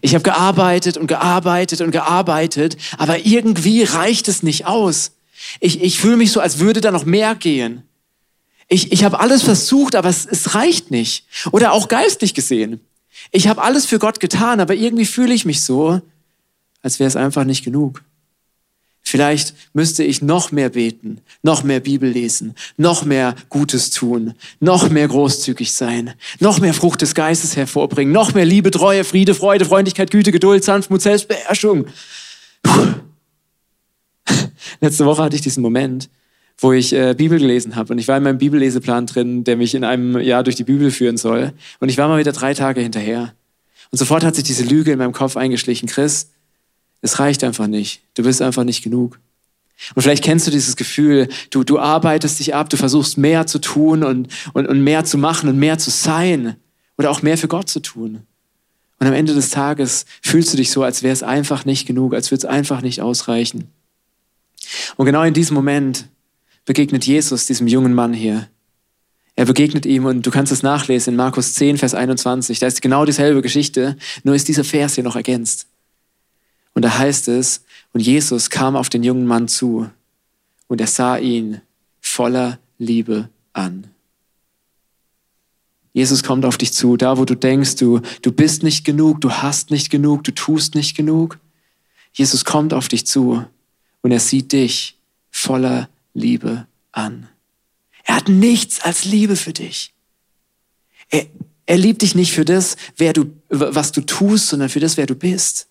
Ich 0.00 0.14
habe 0.14 0.22
gearbeitet 0.22 0.96
und 0.96 1.06
gearbeitet 1.06 1.80
und 1.80 1.90
gearbeitet, 1.90 2.76
aber 2.98 3.24
irgendwie 3.26 3.82
reicht 3.82 4.28
es 4.28 4.42
nicht 4.42 4.66
aus. 4.66 5.12
Ich, 5.60 5.82
ich 5.82 5.98
fühle 5.98 6.16
mich 6.16 6.32
so, 6.32 6.40
als 6.40 6.58
würde 6.58 6.80
da 6.80 6.90
noch 6.90 7.04
mehr 7.04 7.34
gehen. 7.34 7.82
Ich, 8.68 8.92
ich 8.92 9.04
habe 9.04 9.20
alles 9.20 9.42
versucht, 9.42 9.94
aber 9.94 10.08
es, 10.08 10.26
es 10.26 10.54
reicht 10.54 10.90
nicht. 10.90 11.26
Oder 11.50 11.72
auch 11.72 11.88
geistlich 11.88 12.34
gesehen. 12.34 12.80
Ich 13.30 13.48
habe 13.48 13.62
alles 13.62 13.86
für 13.86 13.98
Gott 13.98 14.20
getan, 14.20 14.60
aber 14.60 14.74
irgendwie 14.74 15.04
fühle 15.04 15.34
ich 15.34 15.44
mich 15.44 15.62
so, 15.62 16.00
als 16.80 16.98
wäre 16.98 17.08
es 17.08 17.16
einfach 17.16 17.44
nicht 17.44 17.64
genug. 17.64 18.02
Vielleicht 19.04 19.54
müsste 19.74 20.04
ich 20.04 20.22
noch 20.22 20.52
mehr 20.52 20.70
beten, 20.70 21.20
noch 21.42 21.64
mehr 21.64 21.80
Bibel 21.80 22.08
lesen, 22.08 22.54
noch 22.76 23.04
mehr 23.04 23.34
Gutes 23.48 23.90
tun, 23.90 24.34
noch 24.60 24.88
mehr 24.88 25.08
großzügig 25.08 25.72
sein, 25.72 26.14
noch 26.38 26.60
mehr 26.60 26.72
Frucht 26.72 27.02
des 27.02 27.14
Geistes 27.14 27.56
hervorbringen, 27.56 28.12
noch 28.12 28.32
mehr 28.32 28.46
Liebe, 28.46 28.70
Treue, 28.70 29.04
Friede, 29.04 29.34
Freude, 29.34 29.64
Freundlichkeit, 29.64 30.10
Güte, 30.10 30.32
Geduld, 30.32 30.64
Sanftmut, 30.64 31.02
Selbstbeherrschung. 31.02 31.86
Puh. 32.62 32.94
Letzte 34.82 35.06
Woche 35.06 35.22
hatte 35.22 35.36
ich 35.36 35.42
diesen 35.42 35.62
Moment, 35.62 36.10
wo 36.58 36.72
ich 36.72 36.92
äh, 36.92 37.14
Bibel 37.16 37.38
gelesen 37.38 37.76
habe 37.76 37.92
und 37.92 38.00
ich 38.00 38.08
war 38.08 38.16
in 38.16 38.24
meinem 38.24 38.38
Bibelleseplan 38.38 39.06
drin, 39.06 39.44
der 39.44 39.56
mich 39.56 39.76
in 39.76 39.84
einem 39.84 40.18
Jahr 40.18 40.42
durch 40.42 40.56
die 40.56 40.64
Bibel 40.64 40.90
führen 40.90 41.16
soll. 41.16 41.52
Und 41.78 41.88
ich 41.88 41.98
war 41.98 42.08
mal 42.08 42.18
wieder 42.18 42.32
drei 42.32 42.52
Tage 42.52 42.80
hinterher. 42.80 43.32
Und 43.92 43.98
sofort 43.98 44.24
hat 44.24 44.34
sich 44.34 44.42
diese 44.42 44.64
Lüge 44.64 44.90
in 44.90 44.98
meinem 44.98 45.12
Kopf 45.12 45.36
eingeschlichen. 45.36 45.88
Chris, 45.88 46.30
es 47.00 47.20
reicht 47.20 47.44
einfach 47.44 47.68
nicht. 47.68 48.02
Du 48.14 48.24
bist 48.24 48.42
einfach 48.42 48.64
nicht 48.64 48.82
genug. 48.82 49.20
Und 49.94 50.02
vielleicht 50.02 50.24
kennst 50.24 50.48
du 50.48 50.50
dieses 50.50 50.74
Gefühl, 50.74 51.28
du, 51.50 51.62
du 51.62 51.78
arbeitest 51.78 52.40
dich 52.40 52.52
ab, 52.56 52.68
du 52.68 52.76
versuchst 52.76 53.18
mehr 53.18 53.46
zu 53.46 53.60
tun 53.60 54.02
und, 54.02 54.28
und, 54.52 54.66
und 54.66 54.82
mehr 54.82 55.04
zu 55.04 55.16
machen 55.16 55.48
und 55.48 55.60
mehr 55.60 55.78
zu 55.78 55.90
sein 55.90 56.56
oder 56.98 57.12
auch 57.12 57.22
mehr 57.22 57.38
für 57.38 57.48
Gott 57.48 57.68
zu 57.68 57.78
tun. 57.78 58.22
Und 58.98 59.06
am 59.06 59.14
Ende 59.14 59.32
des 59.32 59.50
Tages 59.50 60.06
fühlst 60.22 60.52
du 60.52 60.56
dich 60.56 60.72
so, 60.72 60.82
als 60.82 61.04
wäre 61.04 61.12
es 61.12 61.22
einfach 61.22 61.64
nicht 61.64 61.86
genug, 61.86 62.14
als 62.14 62.32
würde 62.32 62.46
es 62.46 62.52
einfach 62.52 62.82
nicht 62.82 63.00
ausreichen. 63.00 63.68
Und 64.96 65.06
genau 65.06 65.22
in 65.22 65.34
diesem 65.34 65.54
Moment 65.54 66.08
begegnet 66.64 67.04
Jesus 67.04 67.46
diesem 67.46 67.66
jungen 67.66 67.94
Mann 67.94 68.12
hier. 68.12 68.48
Er 69.34 69.46
begegnet 69.46 69.86
ihm 69.86 70.04
und 70.04 70.26
du 70.26 70.30
kannst 70.30 70.52
es 70.52 70.62
nachlesen 70.62 71.14
in 71.14 71.16
Markus 71.16 71.54
10, 71.54 71.78
Vers 71.78 71.94
21. 71.94 72.58
Da 72.58 72.66
ist 72.66 72.82
genau 72.82 73.04
dieselbe 73.04 73.42
Geschichte, 73.42 73.96
nur 74.24 74.34
ist 74.34 74.48
dieser 74.48 74.64
Vers 74.64 74.94
hier 74.94 75.04
noch 75.04 75.16
ergänzt. 75.16 75.66
Und 76.74 76.82
da 76.82 76.98
heißt 76.98 77.28
es, 77.28 77.64
und 77.92 78.00
Jesus 78.00 78.50
kam 78.50 78.76
auf 78.76 78.88
den 78.88 79.02
jungen 79.02 79.26
Mann 79.26 79.48
zu 79.48 79.90
und 80.68 80.80
er 80.80 80.86
sah 80.86 81.16
ihn 81.16 81.60
voller 82.00 82.58
Liebe 82.78 83.28
an. 83.52 83.88
Jesus 85.94 86.22
kommt 86.22 86.46
auf 86.46 86.56
dich 86.56 86.72
zu, 86.72 86.96
da 86.96 87.18
wo 87.18 87.26
du 87.26 87.34
denkst, 87.34 87.76
du, 87.76 88.00
du 88.22 88.32
bist 88.32 88.62
nicht 88.62 88.84
genug, 88.84 89.20
du 89.20 89.30
hast 89.30 89.70
nicht 89.70 89.90
genug, 89.90 90.24
du 90.24 90.32
tust 90.32 90.74
nicht 90.74 90.96
genug. 90.96 91.38
Jesus 92.14 92.44
kommt 92.44 92.72
auf 92.72 92.88
dich 92.88 93.06
zu 93.06 93.44
und 94.02 94.12
er 94.12 94.20
sieht 94.20 94.52
dich 94.52 94.98
voller 95.30 95.88
Liebe 96.14 96.66
an. 96.92 97.28
Er 98.04 98.16
hat 98.16 98.28
nichts 98.28 98.80
als 98.80 99.04
Liebe 99.04 99.36
für 99.36 99.52
dich. 99.52 99.94
Er, 101.08 101.26
er 101.66 101.78
liebt 101.78 102.02
dich 102.02 102.14
nicht 102.14 102.32
für 102.32 102.44
das, 102.44 102.76
wer 102.96 103.12
du, 103.12 103.32
was 103.48 103.92
du 103.92 104.02
tust, 104.02 104.48
sondern 104.48 104.68
für 104.68 104.80
das, 104.80 104.96
wer 104.96 105.06
du 105.06 105.14
bist. 105.14 105.68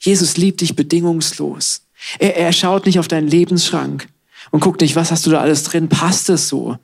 Jesus 0.00 0.36
liebt 0.36 0.60
dich 0.60 0.76
bedingungslos. 0.76 1.86
Er, 2.18 2.36
er 2.36 2.52
schaut 2.52 2.86
nicht 2.86 2.98
auf 2.98 3.08
deinen 3.08 3.28
Lebensschrank 3.28 4.08
und 4.50 4.60
guckt 4.60 4.80
nicht, 4.80 4.96
was 4.96 5.10
hast 5.10 5.24
du 5.26 5.30
da 5.30 5.40
alles 5.40 5.64
drin, 5.64 5.88
passt 5.88 6.28
es 6.28 6.48
so, 6.48 6.76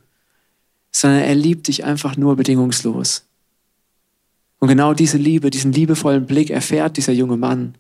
sondern 0.92 1.22
er 1.22 1.34
liebt 1.34 1.68
dich 1.68 1.84
einfach 1.84 2.16
nur 2.16 2.36
bedingungslos. 2.36 3.24
Und 4.58 4.68
genau 4.68 4.94
diese 4.94 5.16
Liebe, 5.16 5.50
diesen 5.50 5.72
liebevollen 5.72 6.26
Blick 6.26 6.50
erfährt 6.50 6.96
dieser 6.96 7.12
junge 7.12 7.36
Mann. 7.36 7.74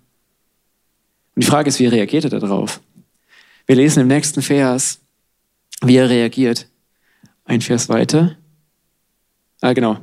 Und 1.34 1.44
die 1.44 1.46
Frage 1.46 1.68
ist, 1.68 1.78
wie 1.78 1.86
reagiert 1.86 2.24
er 2.24 2.30
darauf? 2.30 2.80
Wir 3.66 3.76
lesen 3.76 4.00
im 4.00 4.08
nächsten 4.08 4.42
Vers, 4.42 5.00
wie 5.82 5.96
er 5.96 6.10
reagiert. 6.10 6.68
Ein 7.44 7.60
Vers 7.60 7.88
weiter. 7.88 8.36
Ah, 9.60 9.72
genau. 9.72 9.98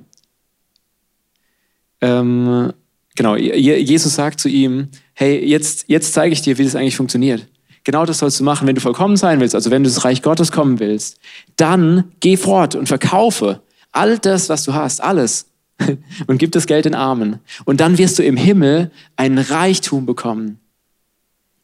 Ähm, 2.02 2.72
genau, 3.16 3.36
Jesus 3.36 4.16
sagt 4.16 4.40
zu 4.40 4.50
ihm, 4.50 4.90
hey, 5.14 5.44
jetzt, 5.44 5.86
jetzt 5.88 6.14
zeige 6.14 6.34
ich 6.34 6.42
dir, 6.42 6.58
wie 6.58 6.64
das 6.64 6.76
eigentlich 6.76 6.96
funktioniert. 6.96 7.48
Genau 7.84 8.06
das 8.06 8.20
sollst 8.20 8.40
du 8.40 8.44
machen, 8.44 8.68
wenn 8.68 8.76
du 8.76 8.82
vollkommen 8.82 9.16
sein 9.16 9.40
willst, 9.40 9.56
also 9.56 9.72
wenn 9.72 9.84
du 9.84 9.90
ins 9.90 10.04
Reich 10.04 10.22
Gottes 10.22 10.52
kommen 10.52 10.80
willst. 10.80 11.20
Dann 11.56 12.12
geh 12.20 12.38
fort 12.38 12.76
und 12.76 12.88
verkaufe 12.88 13.62
all 13.92 14.20
das, 14.20 14.50
was 14.50 14.64
du 14.64 14.74
hast, 14.74 15.02
alles. 15.02 15.48
Und 16.28 16.40
gib 16.40 16.52
das 16.54 16.66
Geld 16.66 16.86
den 16.86 16.96
Armen. 16.96 17.40
Und 17.66 17.82
dann 17.82 17.98
wirst 18.00 18.18
du 18.18 18.24
im 18.24 18.36
Himmel 18.36 18.90
einen 19.16 19.38
Reichtum 19.38 20.08
bekommen, 20.08 20.60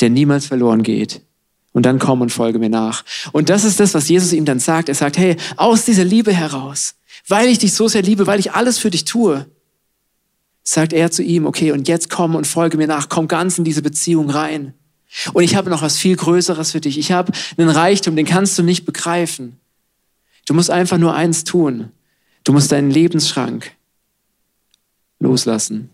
der 0.03 0.09
niemals 0.09 0.45
verloren 0.45 0.83
geht. 0.83 1.21
Und 1.71 1.85
dann 1.85 1.97
komm 1.97 2.21
und 2.21 2.29
folge 2.29 2.59
mir 2.59 2.69
nach. 2.69 3.05
Und 3.31 3.49
das 3.49 3.63
ist 3.63 3.79
das, 3.79 3.93
was 3.93 4.09
Jesus 4.09 4.33
ihm 4.33 4.43
dann 4.43 4.59
sagt. 4.59 4.89
Er 4.89 4.95
sagt, 4.95 5.17
hey, 5.17 5.37
aus 5.55 5.85
dieser 5.85 6.03
Liebe 6.03 6.33
heraus, 6.33 6.95
weil 7.27 7.47
ich 7.47 7.57
dich 7.57 7.73
so 7.73 7.87
sehr 7.87 8.01
liebe, 8.03 8.27
weil 8.27 8.39
ich 8.39 8.51
alles 8.51 8.77
für 8.77 8.91
dich 8.91 9.05
tue, 9.05 9.47
sagt 10.61 10.91
er 10.91 11.09
zu 11.09 11.23
ihm, 11.23 11.45
okay, 11.45 11.71
und 11.71 11.87
jetzt 11.87 12.09
komm 12.09 12.35
und 12.35 12.45
folge 12.45 12.77
mir 12.77 12.85
nach, 12.85 13.07
komm 13.07 13.29
ganz 13.29 13.57
in 13.57 13.63
diese 13.63 13.81
Beziehung 13.81 14.29
rein. 14.29 14.73
Und 15.31 15.43
ich 15.43 15.55
habe 15.55 15.69
noch 15.69 15.81
was 15.81 15.97
viel 15.97 16.17
Größeres 16.17 16.71
für 16.71 16.81
dich. 16.81 16.97
Ich 16.97 17.13
habe 17.13 17.31
einen 17.57 17.69
Reichtum, 17.69 18.17
den 18.17 18.25
kannst 18.25 18.57
du 18.59 18.63
nicht 18.63 18.85
begreifen. 18.85 19.57
Du 20.45 20.53
musst 20.53 20.69
einfach 20.69 20.97
nur 20.97 21.15
eins 21.15 21.45
tun. 21.45 21.91
Du 22.43 22.51
musst 22.51 22.73
deinen 22.73 22.91
Lebensschrank 22.91 23.71
loslassen. 25.19 25.89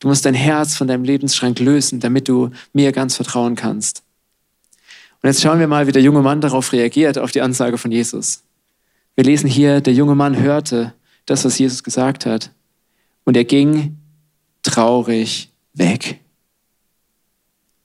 Du 0.00 0.08
musst 0.08 0.24
dein 0.24 0.34
Herz 0.34 0.76
von 0.76 0.88
deinem 0.88 1.04
Lebensschrank 1.04 1.60
lösen, 1.60 2.00
damit 2.00 2.26
du 2.28 2.50
mir 2.72 2.90
ganz 2.90 3.16
vertrauen 3.16 3.54
kannst. 3.54 4.02
Und 5.22 5.28
jetzt 5.28 5.42
schauen 5.42 5.60
wir 5.60 5.68
mal, 5.68 5.86
wie 5.86 5.92
der 5.92 6.02
junge 6.02 6.22
Mann 6.22 6.40
darauf 6.40 6.72
reagiert, 6.72 7.18
auf 7.18 7.30
die 7.30 7.42
Ansage 7.42 7.76
von 7.76 7.92
Jesus. 7.92 8.42
Wir 9.14 9.24
lesen 9.24 9.48
hier, 9.48 9.82
der 9.82 9.92
junge 9.92 10.14
Mann 10.14 10.36
hörte 10.36 10.94
das, 11.26 11.44
was 11.44 11.58
Jesus 11.58 11.84
gesagt 11.84 12.24
hat. 12.24 12.50
Und 13.24 13.36
er 13.36 13.44
ging 13.44 13.98
traurig 14.62 15.50
weg, 15.74 16.20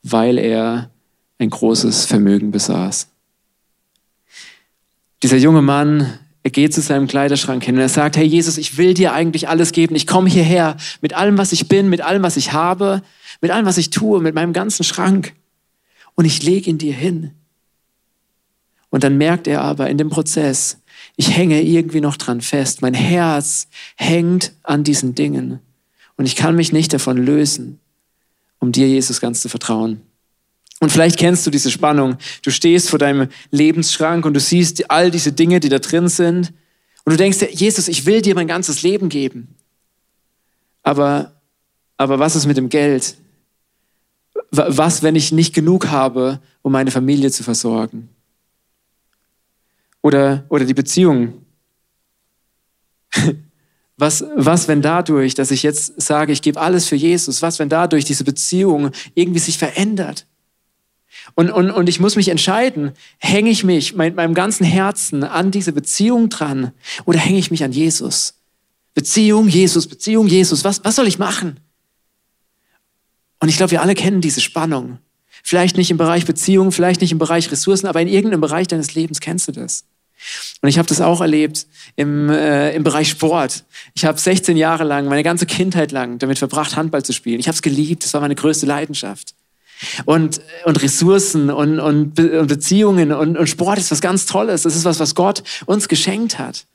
weil 0.03 0.37
er 0.37 0.89
ein 1.37 1.49
großes 1.49 2.05
Vermögen 2.05 2.51
besaß. 2.51 3.09
Dieser 5.21 5.37
junge 5.37 5.61
Mann, 5.61 6.19
er 6.45 6.51
geht 6.51 6.75
zu 6.75 6.81
seinem 6.81 7.07
Kleiderschrank 7.07 7.63
hin 7.63 7.73
und 7.73 7.81
er 7.81 7.89
sagt, 7.89 8.17
hey 8.17 8.23
Jesus, 8.23 8.59
ich 8.59 8.77
will 8.77 8.93
dir 8.93 9.13
eigentlich 9.13 9.49
alles 9.49 9.71
geben. 9.71 9.95
Ich 9.95 10.05
komme 10.05 10.29
hierher 10.29 10.77
mit 11.01 11.15
allem, 11.15 11.39
was 11.39 11.51
ich 11.51 11.67
bin, 11.67 11.89
mit 11.89 12.01
allem, 12.01 12.21
was 12.21 12.37
ich 12.37 12.53
habe, 12.53 13.01
mit 13.41 13.49
allem, 13.49 13.65
was 13.65 13.79
ich 13.79 13.89
tue, 13.89 14.21
mit 14.21 14.35
meinem 14.35 14.53
ganzen 14.53 14.83
Schrank. 14.83 15.33
Und 16.13 16.25
ich 16.25 16.43
lege 16.43 16.69
ihn 16.69 16.77
dir 16.77 16.93
hin. 16.93 17.31
Und 18.91 19.03
dann 19.03 19.17
merkt 19.17 19.47
er 19.47 19.63
aber 19.63 19.89
in 19.89 19.97
dem 19.97 20.11
Prozess, 20.11 20.77
ich 21.15 21.35
hänge 21.35 21.63
irgendwie 21.63 21.99
noch 21.99 22.15
dran 22.15 22.41
fest. 22.41 22.83
Mein 22.83 22.93
Herz 22.93 23.67
hängt 23.95 24.53
an 24.61 24.83
diesen 24.83 25.15
Dingen. 25.15 25.61
Und 26.15 26.27
ich 26.27 26.35
kann 26.35 26.55
mich 26.55 26.71
nicht 26.71 26.93
davon 26.93 27.17
lösen, 27.17 27.79
um 28.59 28.71
dir, 28.71 28.87
Jesus, 28.87 29.19
ganz 29.19 29.41
zu 29.41 29.49
vertrauen. 29.49 29.99
Und 30.81 30.91
vielleicht 30.91 31.17
kennst 31.17 31.45
du 31.47 31.51
diese 31.51 31.71
Spannung. 31.71 32.17
Du 32.41 32.51
stehst 32.51 32.89
vor 32.89 32.99
deinem 32.99 33.29
Lebensschrank 33.51 34.25
und 34.25 34.33
du 34.33 34.39
siehst 34.39 34.89
all 34.91 35.09
diese 35.09 35.31
Dinge, 35.31 35.59
die 35.59 35.69
da 35.69 35.79
drin 35.79 36.09
sind. 36.09 36.53
Und 37.05 37.13
du 37.13 37.17
denkst 37.17 37.37
Jesus, 37.51 37.87
ich 37.87 38.05
will 38.05 38.21
dir 38.21 38.35
mein 38.35 38.47
ganzes 38.47 38.81
Leben 38.83 39.09
geben. 39.09 39.55
Aber, 40.83 41.41
aber 41.97 42.19
was 42.19 42.35
ist 42.35 42.45
mit 42.45 42.57
dem 42.57 42.69
Geld? 42.69 43.15
Was, 44.51 45.01
wenn 45.01 45.15
ich 45.15 45.31
nicht 45.31 45.53
genug 45.53 45.87
habe, 45.87 46.41
um 46.61 46.71
meine 46.71 46.91
Familie 46.91 47.31
zu 47.31 47.43
versorgen? 47.43 48.09
Oder, 50.01 50.45
oder 50.49 50.65
die 50.65 50.73
Beziehung. 50.73 51.45
Was, 53.97 54.25
was, 54.35 54.67
wenn 54.67 54.81
dadurch, 54.81 55.35
dass 55.35 55.51
ich 55.51 55.63
jetzt 55.63 56.01
sage, 56.01 56.33
ich 56.33 56.41
gebe 56.41 56.59
alles 56.59 56.85
für 56.85 56.97
Jesus, 56.97 57.41
was, 57.41 57.59
wenn 57.59 57.69
dadurch 57.69 58.03
diese 58.03 58.25
Beziehung 58.25 58.91
irgendwie 59.13 59.39
sich 59.39 59.57
verändert? 59.57 60.27
Und, 61.33 61.49
und, 61.51 61.71
und 61.71 61.89
ich 61.89 61.99
muss 61.99 62.15
mich 62.15 62.29
entscheiden, 62.29 62.91
hänge 63.17 63.49
ich 63.49 63.63
mich 63.63 63.95
mit 63.95 64.15
meinem 64.15 64.33
ganzen 64.33 64.65
Herzen 64.65 65.23
an 65.23 65.51
diese 65.51 65.73
Beziehung 65.73 66.29
dran 66.29 66.71
oder 67.05 67.19
hänge 67.19 67.39
ich 67.39 67.51
mich 67.51 67.63
an 67.63 67.71
Jesus? 67.71 68.35
Beziehung, 68.93 69.47
Jesus, 69.47 69.87
Beziehung, 69.87 70.27
Jesus, 70.27 70.63
was, 70.63 70.83
was 70.83 70.95
soll 70.95 71.07
ich 71.07 71.19
machen? 71.19 71.59
Und 73.39 73.49
ich 73.49 73.57
glaube, 73.57 73.71
wir 73.71 73.81
alle 73.81 73.95
kennen 73.95 74.21
diese 74.21 74.41
Spannung. 74.41 74.99
Vielleicht 75.43 75.77
nicht 75.77 75.91
im 75.91 75.97
Bereich 75.97 76.25
Beziehung, 76.25 76.71
vielleicht 76.71 77.01
nicht 77.01 77.11
im 77.11 77.19
Bereich 77.19 77.51
Ressourcen, 77.51 77.87
aber 77.87 78.01
in 78.01 78.07
irgendeinem 78.07 78.41
Bereich 78.41 78.67
deines 78.67 78.95
Lebens 78.95 79.19
kennst 79.19 79.47
du 79.47 79.51
das. 79.51 79.83
Und 80.61 80.69
ich 80.69 80.77
habe 80.77 80.87
das 80.87 81.01
auch 81.01 81.21
erlebt 81.21 81.67
im, 81.95 82.29
äh, 82.29 82.73
im 82.73 82.83
Bereich 82.83 83.09
Sport. 83.09 83.65
Ich 83.93 84.05
habe 84.05 84.17
16 84.17 84.57
Jahre 84.57 84.83
lang, 84.83 85.05
meine 85.05 85.23
ganze 85.23 85.45
Kindheit 85.45 85.91
lang 85.91 86.17
damit 86.19 86.39
verbracht, 86.39 86.75
Handball 86.75 87.03
zu 87.03 87.13
spielen. 87.13 87.39
Ich 87.39 87.47
habe 87.47 87.55
es 87.55 87.61
geliebt, 87.61 88.03
das 88.03 88.13
war 88.13 88.21
meine 88.21 88.35
größte 88.35 88.65
Leidenschaft. 88.65 89.35
Und, 90.05 90.41
und 90.63 90.81
Ressourcen 90.81 91.49
und, 91.49 91.79
und, 91.79 92.13
Be 92.13 92.39
und 92.39 92.47
Beziehungen 92.47 93.11
und, 93.11 93.37
und 93.37 93.47
Sport 93.47 93.77
ist 93.77 93.91
was 93.91 94.01
ganz 94.01 94.25
Tolles. 94.25 94.63
Das 94.63 94.75
ist 94.75 94.85
was, 94.85 94.99
was 94.99 95.15
Gott 95.15 95.43
uns 95.65 95.87
geschenkt 95.87 96.39
hat. 96.39 96.65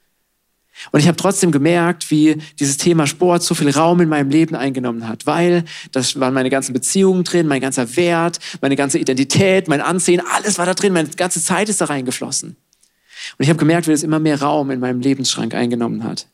Und 0.92 1.00
ich 1.00 1.06
habe 1.06 1.16
trotzdem 1.16 1.52
gemerkt, 1.52 2.10
wie 2.10 2.38
dieses 2.58 2.78
Thema 2.78 3.06
Sport 3.06 3.42
so 3.42 3.54
viel 3.54 3.70
Raum 3.70 4.00
in 4.00 4.08
meinem 4.08 4.30
Leben 4.30 4.54
eingenommen 4.54 5.06
hat, 5.06 5.26
weil 5.26 5.64
das 5.92 6.18
waren 6.18 6.32
meine 6.32 6.50
ganzen 6.50 6.72
Beziehungen 6.72 7.24
drin, 7.24 7.46
mein 7.46 7.60
ganzer 7.60 7.96
Wert, 7.96 8.38
meine 8.60 8.76
ganze 8.76 8.98
Identität, 8.98 9.68
mein 9.68 9.82
Ansehen, 9.82 10.22
alles 10.34 10.58
war 10.58 10.66
da 10.66 10.74
drin, 10.74 10.92
meine 10.92 11.08
ganze 11.08 11.42
Zeit 11.42 11.68
ist 11.68 11.80
da 11.80 11.86
reingeflossen. 11.86 12.50
Und 12.50 13.42
ich 13.42 13.48
habe 13.48 13.58
gemerkt, 13.58 13.86
wie 13.86 13.92
das 13.92 14.02
immer 14.02 14.18
mehr 14.18 14.40
Raum 14.40 14.70
in 14.70 14.80
meinem 14.80 15.00
Lebensschrank 15.00 15.54
eingenommen 15.54 16.04
hat. 16.04 16.26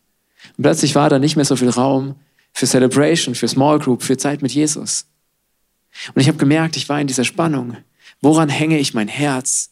Und 0.56 0.62
plötzlich 0.62 0.94
war 0.94 1.10
da 1.10 1.18
nicht 1.18 1.36
mehr 1.36 1.44
so 1.44 1.56
viel 1.56 1.70
Raum 1.70 2.14
für 2.52 2.66
Celebration, 2.66 3.34
für 3.34 3.48
Small 3.48 3.78
Group, 3.80 4.02
für 4.02 4.16
Zeit 4.16 4.42
mit 4.42 4.52
Jesus. 4.52 5.06
Und 6.14 6.20
ich 6.20 6.28
habe 6.28 6.38
gemerkt, 6.38 6.76
ich 6.76 6.88
war 6.88 7.00
in 7.00 7.06
dieser 7.06 7.24
Spannung. 7.24 7.76
Woran 8.20 8.48
hänge 8.48 8.78
ich 8.78 8.94
mein 8.94 9.08
Herz? 9.08 9.70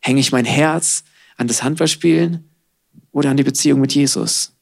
Hänge 0.00 0.20
ich 0.20 0.32
mein 0.32 0.44
Herz 0.44 1.04
an 1.36 1.48
das 1.48 1.62
Handballspielen 1.62 2.48
oder 3.12 3.30
an 3.30 3.36
die 3.36 3.42
Beziehung 3.42 3.80
mit 3.80 3.94
Jesus? 3.94 4.52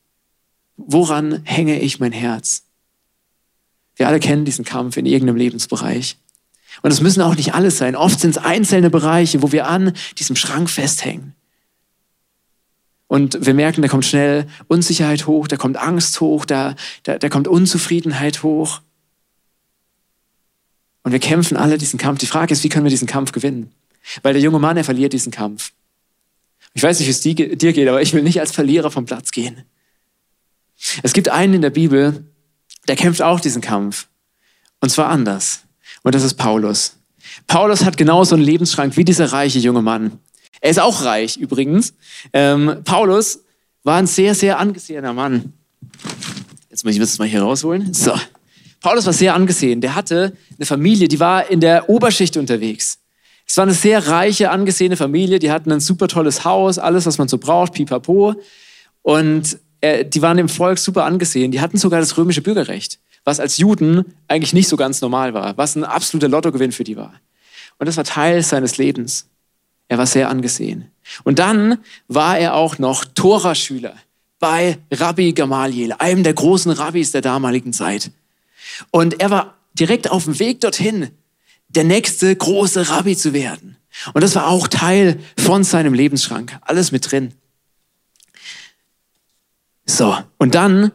Woran 0.76 1.42
hänge 1.44 1.80
ich 1.80 2.00
mein 2.00 2.12
Herz? 2.12 2.64
Wir 3.96 4.08
alle 4.08 4.20
kennen 4.20 4.44
diesen 4.44 4.64
Kampf 4.64 4.96
in 4.96 5.06
irgendeinem 5.06 5.36
Lebensbereich. 5.36 6.16
Und 6.80 6.90
es 6.90 7.00
müssen 7.00 7.20
auch 7.20 7.36
nicht 7.36 7.54
alles 7.54 7.76
sein. 7.76 7.94
Oft 7.94 8.18
sind 8.18 8.30
es 8.30 8.38
einzelne 8.38 8.88
Bereiche, 8.88 9.42
wo 9.42 9.52
wir 9.52 9.66
an 9.68 9.92
diesem 10.18 10.36
Schrank 10.36 10.70
festhängen. 10.70 11.34
Und 13.06 13.44
wir 13.44 13.52
merken, 13.52 13.82
da 13.82 13.88
kommt 13.88 14.06
schnell 14.06 14.46
Unsicherheit 14.68 15.26
hoch, 15.26 15.46
da 15.46 15.58
kommt 15.58 15.76
Angst 15.76 16.18
hoch, 16.22 16.46
da, 16.46 16.74
da, 17.02 17.18
da 17.18 17.28
kommt 17.28 17.46
Unzufriedenheit 17.46 18.42
hoch. 18.42 18.80
Und 21.02 21.12
wir 21.12 21.18
kämpfen 21.18 21.56
alle 21.56 21.78
diesen 21.78 21.98
Kampf. 21.98 22.20
Die 22.20 22.26
Frage 22.26 22.52
ist, 22.52 22.62
wie 22.64 22.68
können 22.68 22.84
wir 22.84 22.90
diesen 22.90 23.08
Kampf 23.08 23.32
gewinnen? 23.32 23.72
Weil 24.22 24.34
der 24.34 24.42
junge 24.42 24.58
Mann, 24.58 24.76
er 24.76 24.84
verliert 24.84 25.12
diesen 25.12 25.32
Kampf. 25.32 25.72
Ich 26.74 26.82
weiß 26.82 26.98
nicht, 26.98 27.08
wie 27.08 27.10
es 27.10 27.20
dir 27.58 27.72
geht, 27.72 27.88
aber 27.88 28.00
ich 28.02 28.12
will 28.12 28.22
nicht 28.22 28.40
als 28.40 28.52
Verlierer 28.52 28.90
vom 28.90 29.04
Platz 29.04 29.30
gehen. 29.30 29.64
Es 31.02 31.12
gibt 31.12 31.28
einen 31.28 31.54
in 31.54 31.62
der 31.62 31.70
Bibel, 31.70 32.24
der 32.88 32.96
kämpft 32.96 33.22
auch 33.22 33.40
diesen 33.40 33.62
Kampf. 33.62 34.08
Und 34.80 34.90
zwar 34.90 35.08
anders. 35.08 35.62
Und 36.02 36.14
das 36.14 36.24
ist 36.24 36.34
Paulus. 36.34 36.96
Paulus 37.46 37.84
hat 37.84 37.96
genauso 37.96 38.34
einen 38.34 38.44
Lebensschrank 38.44 38.96
wie 38.96 39.04
dieser 39.04 39.32
reiche 39.32 39.58
junge 39.58 39.82
Mann. 39.82 40.18
Er 40.60 40.70
ist 40.70 40.80
auch 40.80 41.04
reich 41.04 41.36
übrigens. 41.36 41.94
Ähm, 42.32 42.82
Paulus 42.84 43.40
war 43.84 43.96
ein 43.96 44.06
sehr, 44.06 44.34
sehr 44.34 44.58
angesehener 44.58 45.12
Mann. 45.12 45.52
Jetzt 46.70 46.84
muss 46.84 46.94
ich 46.94 47.00
das 47.00 47.18
mal 47.18 47.28
hier 47.28 47.42
rausholen. 47.42 47.92
So. 47.92 48.14
Paulus 48.82 49.06
war 49.06 49.12
sehr 49.12 49.34
angesehen. 49.34 49.80
Der 49.80 49.94
hatte 49.94 50.36
eine 50.58 50.66
Familie, 50.66 51.08
die 51.08 51.20
war 51.20 51.48
in 51.48 51.60
der 51.60 51.88
Oberschicht 51.88 52.36
unterwegs. 52.36 52.98
Es 53.46 53.56
war 53.56 53.62
eine 53.62 53.74
sehr 53.74 54.06
reiche, 54.08 54.50
angesehene 54.50 54.96
Familie. 54.96 55.38
Die 55.38 55.50
hatten 55.50 55.70
ein 55.72 55.80
super 55.80 56.08
tolles 56.08 56.44
Haus, 56.44 56.78
alles, 56.78 57.06
was 57.06 57.18
man 57.18 57.28
so 57.28 57.38
braucht, 57.38 57.74
pipapo. 57.74 58.34
Und 59.02 59.58
äh, 59.80 60.04
die 60.04 60.20
waren 60.22 60.38
im 60.38 60.48
Volk 60.48 60.78
super 60.78 61.04
angesehen. 61.04 61.52
Die 61.52 61.60
hatten 61.60 61.76
sogar 61.76 62.00
das 62.00 62.16
römische 62.16 62.42
Bürgerrecht, 62.42 62.98
was 63.24 63.40
als 63.40 63.56
Juden 63.56 64.14
eigentlich 64.26 64.52
nicht 64.52 64.68
so 64.68 64.76
ganz 64.76 65.00
normal 65.00 65.32
war, 65.32 65.56
was 65.56 65.76
ein 65.76 65.84
absoluter 65.84 66.28
Lottogewinn 66.28 66.72
für 66.72 66.84
die 66.84 66.96
war. 66.96 67.14
Und 67.78 67.86
das 67.86 67.96
war 67.96 68.04
Teil 68.04 68.42
seines 68.42 68.78
Lebens. 68.78 69.28
Er 69.88 69.98
war 69.98 70.06
sehr 70.06 70.28
angesehen. 70.28 70.90
Und 71.24 71.38
dann 71.38 71.78
war 72.08 72.38
er 72.38 72.54
auch 72.54 72.78
noch 72.78 73.04
Toraschüler 73.04 73.94
bei 74.38 74.78
Rabbi 74.90 75.34
Gamaliel, 75.34 75.92
einem 75.92 76.22
der 76.22 76.34
großen 76.34 76.72
Rabbis 76.72 77.12
der 77.12 77.20
damaligen 77.20 77.72
Zeit. 77.72 78.10
Und 78.90 79.20
er 79.20 79.30
war 79.30 79.58
direkt 79.74 80.10
auf 80.10 80.24
dem 80.24 80.38
Weg 80.38 80.60
dorthin, 80.60 81.10
der 81.68 81.84
nächste 81.84 82.34
große 82.34 82.90
Rabbi 82.90 83.16
zu 83.16 83.32
werden. 83.32 83.76
Und 84.14 84.22
das 84.22 84.34
war 84.34 84.48
auch 84.48 84.68
Teil 84.68 85.20
von 85.38 85.64
seinem 85.64 85.94
Lebensschrank. 85.94 86.58
Alles 86.62 86.92
mit 86.92 87.10
drin. 87.10 87.34
So, 89.84 90.16
und 90.38 90.54
dann 90.54 90.92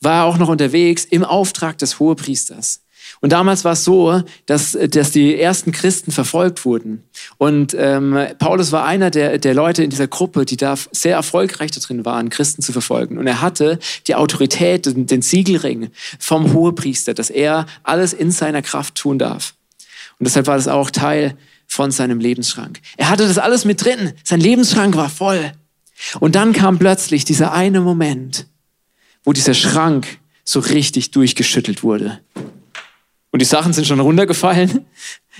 war 0.00 0.22
er 0.22 0.24
auch 0.24 0.38
noch 0.38 0.48
unterwegs 0.48 1.04
im 1.04 1.24
Auftrag 1.24 1.78
des 1.78 1.98
Hohepriesters. 1.98 2.82
Und 3.20 3.32
damals 3.32 3.64
war 3.64 3.72
es 3.72 3.84
so, 3.84 4.22
dass, 4.46 4.78
dass 4.90 5.10
die 5.10 5.38
ersten 5.40 5.72
Christen 5.72 6.12
verfolgt 6.12 6.64
wurden. 6.64 7.02
Und 7.36 7.74
ähm, 7.78 8.16
Paulus 8.38 8.72
war 8.72 8.84
einer 8.84 9.10
der, 9.10 9.38
der 9.38 9.54
Leute 9.54 9.82
in 9.82 9.90
dieser 9.90 10.06
Gruppe, 10.06 10.44
die 10.44 10.56
da 10.56 10.76
sehr 10.92 11.16
erfolgreich 11.16 11.72
darin 11.72 12.04
waren, 12.04 12.30
Christen 12.30 12.62
zu 12.62 12.72
verfolgen. 12.72 13.18
Und 13.18 13.26
er 13.26 13.40
hatte 13.40 13.78
die 14.06 14.14
Autorität, 14.14 14.86
den, 14.86 15.06
den 15.06 15.22
Siegelring 15.22 15.90
vom 16.18 16.52
Hohepriester, 16.52 17.14
dass 17.14 17.30
er 17.30 17.66
alles 17.82 18.12
in 18.12 18.30
seiner 18.30 18.62
Kraft 18.62 18.94
tun 18.94 19.18
darf. 19.18 19.54
Und 20.18 20.26
deshalb 20.26 20.46
war 20.46 20.56
das 20.56 20.68
auch 20.68 20.90
Teil 20.90 21.36
von 21.66 21.90
seinem 21.90 22.18
Lebensschrank. 22.18 22.80
Er 22.96 23.10
hatte 23.10 23.26
das 23.26 23.38
alles 23.38 23.64
mit 23.64 23.84
drin. 23.84 24.12
Sein 24.24 24.40
Lebensschrank 24.40 24.96
war 24.96 25.10
voll. 25.10 25.52
Und 26.20 26.34
dann 26.34 26.52
kam 26.52 26.78
plötzlich 26.78 27.24
dieser 27.24 27.52
eine 27.52 27.80
Moment, 27.80 28.46
wo 29.24 29.32
dieser 29.32 29.54
Schrank 29.54 30.18
so 30.44 30.60
richtig 30.60 31.10
durchgeschüttelt 31.10 31.82
wurde. 31.82 32.20
Und 33.30 33.40
die 33.40 33.46
Sachen 33.46 33.72
sind 33.72 33.86
schon 33.86 34.00
runtergefallen. 34.00 34.86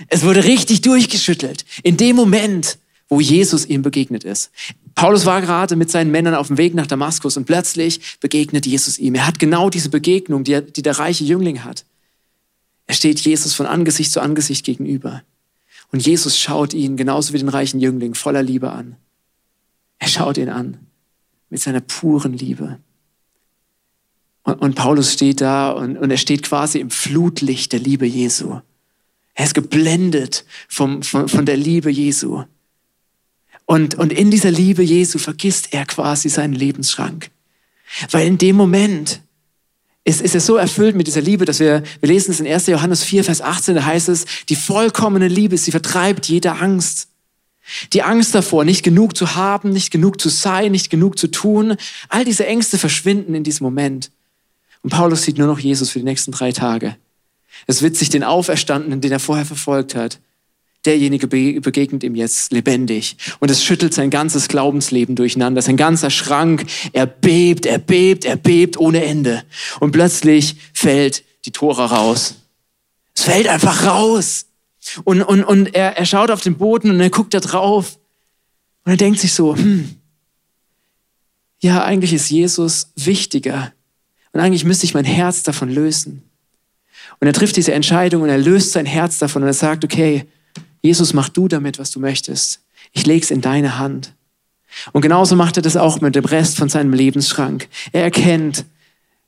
Es 0.07 0.23
wurde 0.23 0.43
richtig 0.43 0.81
durchgeschüttelt. 0.81 1.65
In 1.83 1.97
dem 1.97 2.15
Moment, 2.15 2.77
wo 3.09 3.19
Jesus 3.19 3.65
ihm 3.65 3.81
begegnet 3.81 4.23
ist. 4.23 4.51
Paulus 4.93 5.25
war 5.25 5.41
gerade 5.41 5.75
mit 5.75 5.89
seinen 5.89 6.11
Männern 6.11 6.35
auf 6.35 6.47
dem 6.47 6.57
Weg 6.57 6.75
nach 6.75 6.87
Damaskus 6.87 7.37
und 7.37 7.45
plötzlich 7.45 8.19
begegnet 8.19 8.65
Jesus 8.65 8.99
ihm. 8.99 9.15
Er 9.15 9.25
hat 9.25 9.39
genau 9.39 9.69
diese 9.69 9.89
Begegnung, 9.89 10.43
die, 10.43 10.61
die 10.61 10.83
der 10.83 10.99
reiche 10.99 11.23
Jüngling 11.23 11.63
hat. 11.63 11.85
Er 12.85 12.95
steht 12.95 13.19
Jesus 13.19 13.53
von 13.53 13.65
Angesicht 13.65 14.11
zu 14.11 14.21
Angesicht 14.21 14.65
gegenüber. 14.65 15.23
Und 15.91 16.05
Jesus 16.05 16.37
schaut 16.37 16.73
ihn 16.73 16.97
genauso 16.97 17.33
wie 17.33 17.39
den 17.39 17.49
reichen 17.49 17.79
Jüngling 17.79 18.13
voller 18.13 18.43
Liebe 18.43 18.71
an. 18.71 18.95
Er 19.97 20.07
schaut 20.07 20.37
ihn 20.37 20.49
an 20.49 20.77
mit 21.49 21.61
seiner 21.61 21.81
puren 21.81 22.33
Liebe. 22.33 22.79
Und, 24.43 24.61
und 24.61 24.75
Paulus 24.75 25.13
steht 25.13 25.41
da 25.41 25.71
und, 25.71 25.97
und 25.97 26.11
er 26.11 26.17
steht 26.17 26.43
quasi 26.43 26.79
im 26.79 26.89
Flutlicht 26.89 27.71
der 27.73 27.79
Liebe 27.79 28.05
Jesu. 28.05 28.59
Er 29.35 29.45
ist 29.45 29.53
geblendet 29.53 30.45
vom, 30.67 31.03
von, 31.03 31.29
von 31.29 31.45
der 31.45 31.57
Liebe 31.57 31.89
Jesu. 31.89 32.43
Und, 33.65 33.95
und 33.95 34.11
in 34.11 34.31
dieser 34.31 34.51
Liebe 34.51 34.83
Jesu 34.83 35.19
vergisst 35.19 35.73
er 35.73 35.85
quasi 35.85 36.27
seinen 36.27 36.53
Lebensschrank. 36.53 37.29
Weil 38.11 38.27
in 38.27 38.37
dem 38.37 38.55
Moment 38.55 39.21
ist, 40.03 40.21
ist 40.21 40.35
er 40.35 40.41
so 40.41 40.55
erfüllt 40.55 40.95
mit 40.95 41.07
dieser 41.07 41.21
Liebe, 41.21 41.45
dass 41.45 41.59
wir, 41.59 41.83
wir 41.99 42.09
lesen 42.09 42.31
es 42.31 42.39
in 42.39 42.47
1. 42.47 42.67
Johannes 42.67 43.03
4, 43.03 43.23
Vers 43.23 43.41
18, 43.41 43.75
da 43.75 43.85
heißt 43.85 44.09
es, 44.09 44.25
die 44.49 44.55
vollkommene 44.55 45.27
Liebe, 45.27 45.57
sie 45.57 45.71
vertreibt 45.71 46.27
jede 46.27 46.53
Angst. 46.53 47.07
Die 47.93 48.01
Angst 48.01 48.33
davor, 48.33 48.65
nicht 48.65 48.81
genug 48.81 49.15
zu 49.15 49.35
haben, 49.35 49.69
nicht 49.69 49.91
genug 49.91 50.19
zu 50.19 50.29
sein, 50.29 50.71
nicht 50.71 50.89
genug 50.89 51.19
zu 51.19 51.27
tun, 51.27 51.75
all 52.07 52.25
diese 52.25 52.47
Ängste 52.47 52.79
verschwinden 52.79 53.35
in 53.35 53.43
diesem 53.43 53.65
Moment. 53.65 54.09
Und 54.81 54.91
Paulus 54.91 55.23
sieht 55.23 55.37
nur 55.37 55.47
noch 55.47 55.59
Jesus 55.59 55.89
für 55.89 55.99
die 55.99 56.05
nächsten 56.05 56.31
drei 56.31 56.51
Tage. 56.51 56.95
Es 57.67 57.81
wird 57.81 57.97
sich 57.97 58.09
den 58.09 58.23
Auferstandenen, 58.23 59.01
den 59.01 59.11
er 59.11 59.19
vorher 59.19 59.45
verfolgt 59.45 59.95
hat, 59.95 60.19
derjenige 60.85 61.27
begegnet 61.27 62.03
ihm 62.03 62.15
jetzt 62.15 62.51
lebendig. 62.51 63.17
Und 63.39 63.51
es 63.51 63.63
schüttelt 63.63 63.93
sein 63.93 64.09
ganzes 64.09 64.47
Glaubensleben 64.47 65.15
durcheinander, 65.15 65.61
sein 65.61 65.77
ganzer 65.77 66.09
Schrank. 66.09 66.65
Er 66.93 67.05
bebt, 67.05 67.65
er 67.65 67.79
bebt, 67.79 68.25
er 68.25 68.37
bebt 68.37 68.77
ohne 68.77 69.03
Ende. 69.03 69.43
Und 69.79 69.91
plötzlich 69.91 70.55
fällt 70.73 71.23
die 71.45 71.51
Tora 71.51 71.87
raus. 71.87 72.35
Es 73.13 73.23
fällt 73.23 73.47
einfach 73.47 73.85
raus. 73.85 74.45
Und, 75.03 75.21
und, 75.21 75.43
und 75.43 75.75
er, 75.75 75.97
er 75.97 76.05
schaut 76.05 76.31
auf 76.31 76.41
den 76.41 76.57
Boden 76.57 76.91
und 76.91 76.99
er 77.01 77.09
guckt 77.09 77.33
da 77.33 77.41
drauf. 77.41 77.99
Und 78.85 78.93
er 78.93 78.97
denkt 78.97 79.19
sich 79.19 79.33
so, 79.33 79.55
hm, 79.55 79.95
ja, 81.61 81.83
eigentlich 81.83 82.13
ist 82.13 82.29
Jesus 82.29 82.91
wichtiger 82.95 83.73
und 84.31 84.39
eigentlich 84.39 84.65
müsste 84.65 84.85
ich 84.85 84.93
mein 84.93 85.05
Herz 85.05 85.43
davon 85.43 85.69
lösen. 85.69 86.23
Und 87.19 87.27
er 87.27 87.33
trifft 87.33 87.57
diese 87.57 87.73
Entscheidung 87.73 88.21
und 88.21 88.29
er 88.29 88.37
löst 88.37 88.71
sein 88.71 88.85
Herz 88.85 89.17
davon 89.17 89.41
und 89.41 89.47
er 89.47 89.53
sagt, 89.53 89.83
okay, 89.83 90.25
Jesus, 90.81 91.13
mach 91.13 91.29
du 91.29 91.47
damit, 91.47 91.79
was 91.79 91.91
du 91.91 91.99
möchtest. 91.99 92.61
Ich 92.93 93.05
leg's 93.05 93.31
in 93.31 93.41
deine 93.41 93.77
Hand. 93.77 94.13
Und 94.93 95.01
genauso 95.01 95.35
macht 95.35 95.57
er 95.57 95.63
das 95.63 95.75
auch 95.75 95.99
mit 95.99 96.15
dem 96.15 96.25
Rest 96.25 96.57
von 96.57 96.69
seinem 96.69 96.93
Lebensschrank. 96.93 97.67
Er 97.91 98.03
erkennt, 98.03 98.65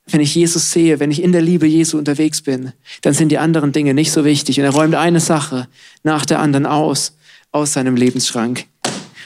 wenn 0.08 0.22
ich 0.22 0.36
Jesus 0.36 0.72
sehe, 0.72 1.00
wenn 1.00 1.12
ich 1.12 1.22
in 1.22 1.32
der 1.32 1.42
Liebe 1.42 1.68
Jesu 1.68 1.98
unterwegs 1.98 2.42
bin, 2.42 2.74
dann 3.02 3.14
sind 3.14 3.30
die 3.30 3.38
anderen 3.38 3.72
Dinge 3.72 3.94
nicht 3.94 4.12
so 4.12 4.24
wichtig. 4.24 4.60
Und 4.60 4.66
er 4.66 4.72
räumt 4.72 4.96
eine 4.96 5.20
Sache 5.20 5.68
nach 6.04 6.26
der 6.26 6.40
anderen 6.40 6.66
aus, 6.66 7.16
aus 7.52 7.74
seinem 7.74 7.96
Lebensschrank. 7.96 8.66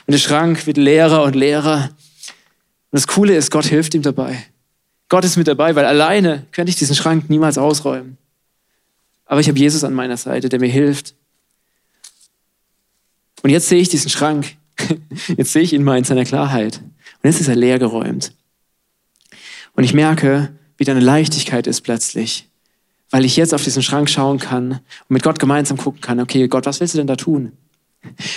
Und 0.07 0.11
der 0.11 0.19
Schrank 0.19 0.65
wird 0.67 0.77
leerer 0.77 1.23
und 1.23 1.35
leerer. 1.35 1.89
Und 2.91 2.91
das 2.91 3.07
Coole 3.07 3.35
ist, 3.35 3.51
Gott 3.51 3.65
hilft 3.65 3.93
ihm 3.93 4.01
dabei. 4.01 4.45
Gott 5.09 5.23
ist 5.23 5.37
mit 5.37 5.47
dabei, 5.47 5.75
weil 5.75 5.85
alleine 5.85 6.45
könnte 6.51 6.69
ich 6.69 6.75
diesen 6.75 6.95
Schrank 6.95 7.29
niemals 7.29 7.57
ausräumen. 7.57 8.17
Aber 9.25 9.39
ich 9.39 9.47
habe 9.47 9.59
Jesus 9.59 9.83
an 9.83 9.93
meiner 9.93 10.17
Seite, 10.17 10.49
der 10.49 10.59
mir 10.59 10.69
hilft. 10.69 11.15
Und 13.41 13.49
jetzt 13.49 13.67
sehe 13.67 13.81
ich 13.81 13.89
diesen 13.89 14.09
Schrank. 14.09 14.55
Jetzt 15.37 15.53
sehe 15.53 15.61
ich 15.61 15.71
ihn 15.71 15.83
mal 15.83 15.97
in 15.97 16.03
seiner 16.03 16.25
Klarheit. 16.25 16.81
Und 16.81 17.29
jetzt 17.29 17.39
ist 17.39 17.47
er 17.47 17.55
leer 17.55 17.79
geräumt. 17.79 18.33
Und 19.73 19.85
ich 19.85 19.93
merke, 19.93 20.53
wie 20.77 20.83
da 20.83 20.91
eine 20.91 21.01
Leichtigkeit 21.01 21.65
ist 21.65 21.81
plötzlich, 21.81 22.49
weil 23.09 23.23
ich 23.23 23.37
jetzt 23.37 23.53
auf 23.53 23.63
diesen 23.63 23.83
Schrank 23.83 24.09
schauen 24.09 24.39
kann 24.39 24.71
und 24.71 25.09
mit 25.09 25.23
Gott 25.23 25.39
gemeinsam 25.39 25.77
gucken 25.77 26.01
kann, 26.01 26.19
okay, 26.19 26.47
Gott, 26.49 26.65
was 26.65 26.81
willst 26.81 26.93
du 26.93 26.97
denn 26.97 27.07
da 27.07 27.15
tun? 27.15 27.53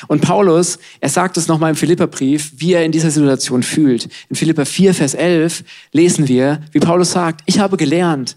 Und 0.06 0.22
Paulus, 0.22 0.78
er 1.00 1.08
sagt 1.08 1.36
es 1.36 1.48
nochmal 1.48 1.70
im 1.70 1.76
Philipperbrief, 1.76 2.52
wie 2.56 2.72
er 2.72 2.84
in 2.84 2.92
dieser 2.92 3.10
Situation 3.10 3.62
fühlt. 3.62 4.08
In 4.28 4.36
Philipper 4.36 4.66
4, 4.66 4.94
Vers 4.94 5.14
11 5.14 5.64
lesen 5.92 6.28
wir, 6.28 6.60
wie 6.72 6.80
Paulus 6.80 7.12
sagt, 7.12 7.42
ich 7.46 7.58
habe 7.58 7.76
gelernt, 7.76 8.36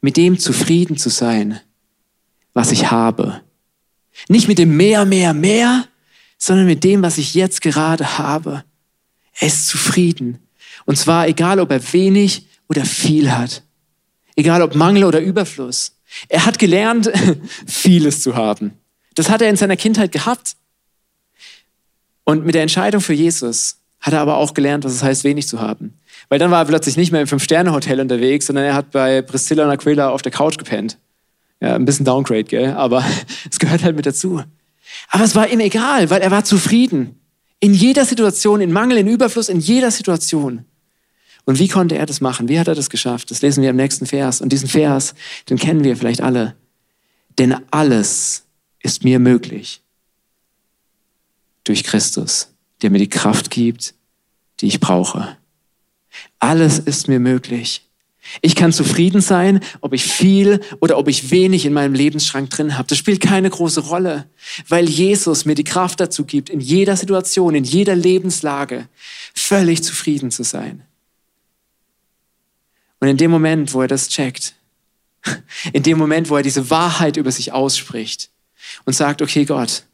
mit 0.00 0.16
dem 0.16 0.38
zufrieden 0.38 0.96
zu 0.96 1.08
sein, 1.08 1.60
was 2.54 2.72
ich 2.72 2.90
habe. 2.90 3.40
Nicht 4.28 4.48
mit 4.48 4.58
dem 4.58 4.76
mehr, 4.76 5.04
mehr, 5.04 5.34
mehr, 5.34 5.84
sondern 6.38 6.66
mit 6.66 6.84
dem, 6.84 7.02
was 7.02 7.18
ich 7.18 7.34
jetzt 7.34 7.60
gerade 7.60 8.18
habe. 8.18 8.64
Er 9.38 9.48
ist 9.48 9.68
zufrieden. 9.68 10.38
Und 10.84 10.96
zwar 10.96 11.28
egal, 11.28 11.60
ob 11.60 11.70
er 11.70 11.92
wenig 11.92 12.46
oder 12.68 12.84
viel 12.84 13.30
hat. 13.32 13.62
Egal, 14.36 14.62
ob 14.62 14.74
Mangel 14.74 15.04
oder 15.04 15.20
Überfluss. 15.20 15.96
Er 16.28 16.46
hat 16.46 16.58
gelernt, 16.58 17.10
vieles 17.66 18.20
zu 18.20 18.36
haben. 18.36 18.72
Das 19.16 19.28
hat 19.28 19.42
er 19.42 19.48
in 19.48 19.56
seiner 19.56 19.76
Kindheit 19.76 20.12
gehabt. 20.12 20.56
Und 22.22 22.44
mit 22.44 22.54
der 22.54 22.62
Entscheidung 22.62 23.00
für 23.00 23.12
Jesus 23.12 23.78
hat 24.00 24.12
er 24.12 24.20
aber 24.20 24.36
auch 24.36 24.54
gelernt, 24.54 24.84
was 24.84 24.92
es 24.92 25.02
heißt, 25.02 25.24
wenig 25.24 25.48
zu 25.48 25.60
haben. 25.60 25.98
Weil 26.28 26.38
dann 26.38 26.50
war 26.50 26.60
er 26.60 26.64
plötzlich 26.66 26.96
nicht 26.96 27.12
mehr 27.12 27.22
im 27.22 27.26
Fünf-Sterne-Hotel 27.26 28.00
unterwegs, 28.00 28.46
sondern 28.46 28.64
er 28.64 28.74
hat 28.74 28.90
bei 28.90 29.22
Priscilla 29.22 29.64
und 29.64 29.70
Aquila 29.70 30.10
auf 30.10 30.22
der 30.22 30.32
Couch 30.32 30.58
gepennt. 30.58 30.98
Ja, 31.60 31.74
ein 31.74 31.84
bisschen 31.84 32.04
Downgrade, 32.04 32.44
gell? 32.44 32.72
Aber 32.74 33.04
es 33.50 33.58
gehört 33.58 33.82
halt 33.82 33.96
mit 33.96 34.06
dazu. 34.06 34.42
Aber 35.08 35.24
es 35.24 35.34
war 35.34 35.48
ihm 35.48 35.60
egal, 35.60 36.10
weil 36.10 36.20
er 36.20 36.30
war 36.30 36.44
zufrieden. 36.44 37.18
In 37.58 37.72
jeder 37.72 38.04
Situation, 38.04 38.60
in 38.60 38.72
Mangel, 38.72 38.98
in 38.98 39.06
Überfluss, 39.06 39.48
in 39.48 39.60
jeder 39.60 39.90
Situation. 39.90 40.66
Und 41.46 41.58
wie 41.58 41.68
konnte 41.68 41.96
er 41.96 42.06
das 42.06 42.20
machen? 42.20 42.48
Wie 42.48 42.58
hat 42.58 42.68
er 42.68 42.74
das 42.74 42.90
geschafft? 42.90 43.30
Das 43.30 43.40
lesen 43.40 43.62
wir 43.62 43.70
im 43.70 43.76
nächsten 43.76 44.04
Vers. 44.04 44.40
Und 44.40 44.50
diesen 44.50 44.68
Vers, 44.68 45.14
den 45.48 45.58
kennen 45.58 45.84
wir 45.84 45.96
vielleicht 45.96 46.20
alle. 46.20 46.54
Denn 47.38 47.56
alles 47.70 48.45
ist 48.86 49.02
mir 49.02 49.18
möglich 49.18 49.82
durch 51.64 51.82
Christus, 51.82 52.52
der 52.80 52.90
mir 52.90 53.00
die 53.00 53.08
Kraft 53.08 53.50
gibt, 53.50 53.94
die 54.60 54.68
ich 54.68 54.78
brauche. 54.78 55.36
Alles 56.38 56.78
ist 56.78 57.08
mir 57.08 57.18
möglich. 57.18 57.82
Ich 58.42 58.54
kann 58.54 58.72
zufrieden 58.72 59.20
sein, 59.20 59.58
ob 59.80 59.92
ich 59.92 60.04
viel 60.04 60.60
oder 60.78 60.98
ob 60.98 61.08
ich 61.08 61.32
wenig 61.32 61.66
in 61.66 61.72
meinem 61.72 61.94
Lebensschrank 61.94 62.48
drin 62.48 62.78
habe. 62.78 62.86
Das 62.86 62.96
spielt 62.96 63.20
keine 63.20 63.50
große 63.50 63.80
Rolle, 63.80 64.30
weil 64.68 64.88
Jesus 64.88 65.44
mir 65.44 65.56
die 65.56 65.64
Kraft 65.64 65.98
dazu 65.98 66.24
gibt, 66.24 66.48
in 66.48 66.60
jeder 66.60 66.96
Situation, 66.96 67.56
in 67.56 67.64
jeder 67.64 67.96
Lebenslage 67.96 68.88
völlig 69.34 69.82
zufrieden 69.82 70.30
zu 70.30 70.44
sein. 70.44 70.84
Und 73.00 73.08
in 73.08 73.16
dem 73.16 73.32
Moment, 73.32 73.74
wo 73.74 73.82
er 73.82 73.88
das 73.88 74.08
checkt, 74.08 74.54
in 75.72 75.82
dem 75.82 75.98
Moment, 75.98 76.30
wo 76.30 76.36
er 76.36 76.44
diese 76.44 76.70
Wahrheit 76.70 77.16
über 77.16 77.32
sich 77.32 77.50
ausspricht, 77.50 78.30
und 78.84 78.92
sagt, 78.92 79.22
okay 79.22 79.44
Gott, 79.44 79.84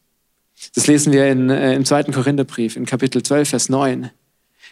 das 0.75 0.87
lesen 0.87 1.13
wir 1.13 1.29
in, 1.29 1.51
äh, 1.51 1.75
im 1.75 1.85
zweiten 1.85 2.13
Korintherbrief 2.13 2.77
in 2.77 2.87
Kapitel 2.87 3.23
12, 3.23 3.49
Vers 3.49 3.69
9. 3.69 4.11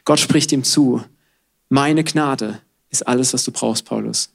Gott 0.04 0.20
spricht 0.20 0.52
ihm 0.52 0.64
zu, 0.64 1.04
meine 1.68 2.04
Gnade 2.04 2.60
ist 2.90 3.06
alles, 3.06 3.32
was 3.32 3.44
du 3.44 3.52
brauchst, 3.52 3.84
Paulus. 3.84 4.30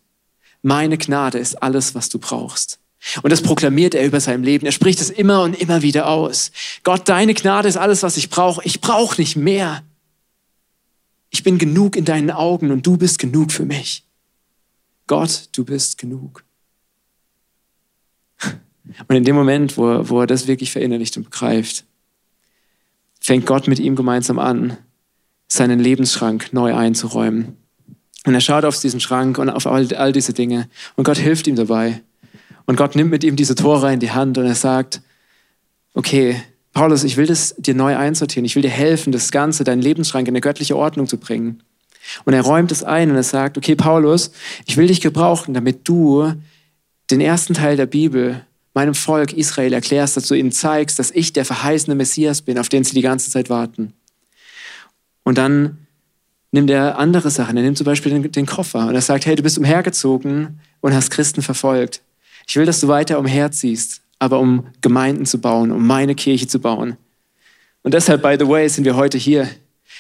Meine 0.62 0.98
Gnade 0.98 1.38
ist 1.38 1.62
alles, 1.62 1.96
was 1.96 2.10
du 2.10 2.20
brauchst. 2.20 2.80
Und 3.22 3.32
das 3.32 3.42
proklamiert 3.42 3.94
er 3.94 4.06
über 4.06 4.20
seinem 4.20 4.44
Leben. 4.44 4.66
Er 4.66 4.72
spricht 4.72 5.00
es 5.00 5.10
immer 5.10 5.44
und 5.44 5.54
immer 5.54 5.82
wieder 5.82 6.08
aus. 6.08 6.52
Gott, 6.84 7.08
deine 7.08 7.34
Gnade 7.34 7.68
ist 7.68 7.78
alles, 7.78 8.02
was 8.04 8.18
ich 8.18 8.30
brauche. 8.30 8.62
Ich 8.64 8.82
brauche 8.82 9.22
nicht 9.22 9.36
mehr. 9.36 9.84
Ich 11.30 11.44
bin 11.44 11.58
genug 11.58 11.96
in 11.96 12.06
deinen 12.06 12.32
Augen 12.32 12.72
und 12.72 12.86
du 12.86 12.98
bist 12.98 13.20
genug 13.20 13.52
für 13.52 13.66
mich. 13.66 14.06
Gott, 15.06 15.50
du 15.52 15.66
bist 15.66 15.98
genug. 15.98 16.45
Und 19.08 19.16
in 19.16 19.24
dem 19.24 19.36
Moment, 19.36 19.78
wo, 19.78 20.10
wo 20.10 20.22
er 20.22 20.28
das 20.28 20.48
wirklich 20.48 20.72
verinnerlicht 20.72 21.18
und 21.18 21.24
begreift, 21.24 21.86
fängt 23.20 23.46
Gott 23.46 23.68
mit 23.68 23.80
ihm 23.80 23.96
gemeinsam 23.96 24.40
an, 24.40 24.78
seinen 25.48 25.80
Lebensschrank 25.80 26.54
neu 26.54 26.76
einzuräumen. 26.76 27.58
Und 28.26 28.34
er 28.34 28.42
schaut 28.42 28.66
auf 28.66 28.80
diesen 28.80 29.00
Schrank 29.00 29.38
und 29.38 29.50
auf 29.50 29.68
all, 29.68 29.94
all 29.94 30.12
diese 30.12 30.34
Dinge. 30.34 30.68
Und 30.96 31.04
Gott 31.04 31.18
hilft 31.18 31.48
ihm 31.48 31.56
dabei. 31.56 32.02
Und 32.66 32.76
Gott 32.76 32.96
nimmt 32.96 33.12
mit 33.12 33.24
ihm 33.24 33.36
diese 33.36 33.56
Tore 33.56 33.94
in 33.94 34.00
die 34.00 34.12
Hand 34.12 34.38
und 34.38 34.46
er 34.46 34.56
sagt, 34.56 35.02
okay, 35.94 36.42
Paulus, 36.74 37.04
ich 37.04 37.16
will 37.16 37.28
das 37.28 37.56
dir 37.58 37.76
neu 37.76 37.96
einsortieren. 37.96 38.46
Ich 38.46 38.56
will 38.56 38.64
dir 38.64 38.70
helfen, 38.70 39.12
das 39.12 39.32
Ganze, 39.32 39.64
deinen 39.64 39.82
Lebensschrank 39.82 40.28
in 40.28 40.34
eine 40.34 40.42
göttliche 40.42 40.76
Ordnung 40.76 41.08
zu 41.08 41.18
bringen. 41.18 41.64
Und 42.26 42.34
er 42.34 42.42
räumt 42.42 42.72
es 42.72 42.84
ein 42.84 43.10
und 43.10 43.16
er 43.16 43.24
sagt, 43.24 43.58
okay, 43.58 43.76
Paulus, 43.76 44.32
ich 44.66 44.78
will 44.78 44.88
dich 44.88 45.02
gebrauchen, 45.02 45.54
damit 45.54 45.88
du 45.88 46.34
den 47.12 47.22
ersten 47.22 47.54
Teil 47.54 47.78
der 47.78 47.86
Bibel 47.86 48.46
meinem 48.76 48.94
Volk 48.94 49.34
Israel 49.34 49.74
erklärst, 49.74 50.18
dass 50.18 50.28
du 50.28 50.36
ihnen 50.36 50.52
zeigst, 50.52 51.00
dass 51.00 51.12
ich 51.12 51.34
der 51.34 51.46
verheißene 51.46 51.96
Messias 51.96 52.42
bin, 52.42 52.60
auf 52.60 52.70
den 52.70 52.84
sie 52.84 52.94
die 52.94 53.02
ganze 53.02 53.32
Zeit 53.32 53.50
warten. 53.50 53.94
Und 55.24 55.38
dann 55.38 55.88
nimmt 56.52 56.70
er 56.70 56.98
andere 57.00 57.32
Sachen. 57.32 57.58
Er 57.58 57.64
nimmt 57.64 57.78
zum 57.78 57.86
Beispiel 57.86 58.12
den, 58.12 58.32
den 58.32 58.46
Koffer 58.46 58.88
und 58.88 58.96
er 58.96 59.02
sagt, 59.02 59.26
hey, 59.26 59.36
du 59.36 59.44
bist 59.44 59.58
umhergezogen 59.58 60.60
und 60.82 60.94
hast 60.94 61.10
Christen 61.10 61.42
verfolgt. 61.42 62.02
Ich 62.48 62.56
will, 62.56 62.66
dass 62.66 62.80
du 62.80 62.88
weiter 62.88 63.18
umherziehst, 63.18 64.02
aber 64.20 64.40
um 64.40 64.68
Gemeinden 64.82 65.26
zu 65.26 65.40
bauen, 65.40 65.72
um 65.72 65.88
meine 65.88 66.14
Kirche 66.14 66.48
zu 66.48 66.60
bauen. 66.60 66.98
Und 67.82 67.94
deshalb, 67.94 68.22
by 68.22 68.36
the 68.40 68.48
way, 68.48 68.68
sind 68.68 68.84
wir 68.84 68.96
heute 68.96 69.18
hier. 69.18 69.50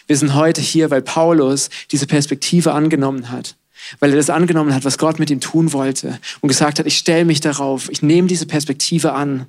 Wir 0.07 0.17
sind 0.17 0.35
heute 0.35 0.61
hier, 0.61 0.91
weil 0.91 1.01
Paulus 1.01 1.69
diese 1.91 2.07
Perspektive 2.07 2.73
angenommen 2.73 3.31
hat. 3.31 3.55
Weil 3.99 4.11
er 4.11 4.17
das 4.17 4.29
angenommen 4.29 4.73
hat, 4.73 4.85
was 4.85 4.97
Gott 4.97 5.19
mit 5.19 5.29
ihm 5.29 5.39
tun 5.39 5.73
wollte. 5.73 6.19
Und 6.41 6.49
gesagt 6.49 6.79
hat, 6.79 6.85
ich 6.85 6.97
stelle 6.97 7.25
mich 7.25 7.39
darauf, 7.39 7.89
ich 7.89 8.01
nehme 8.01 8.27
diese 8.27 8.45
Perspektive 8.45 9.13
an. 9.13 9.45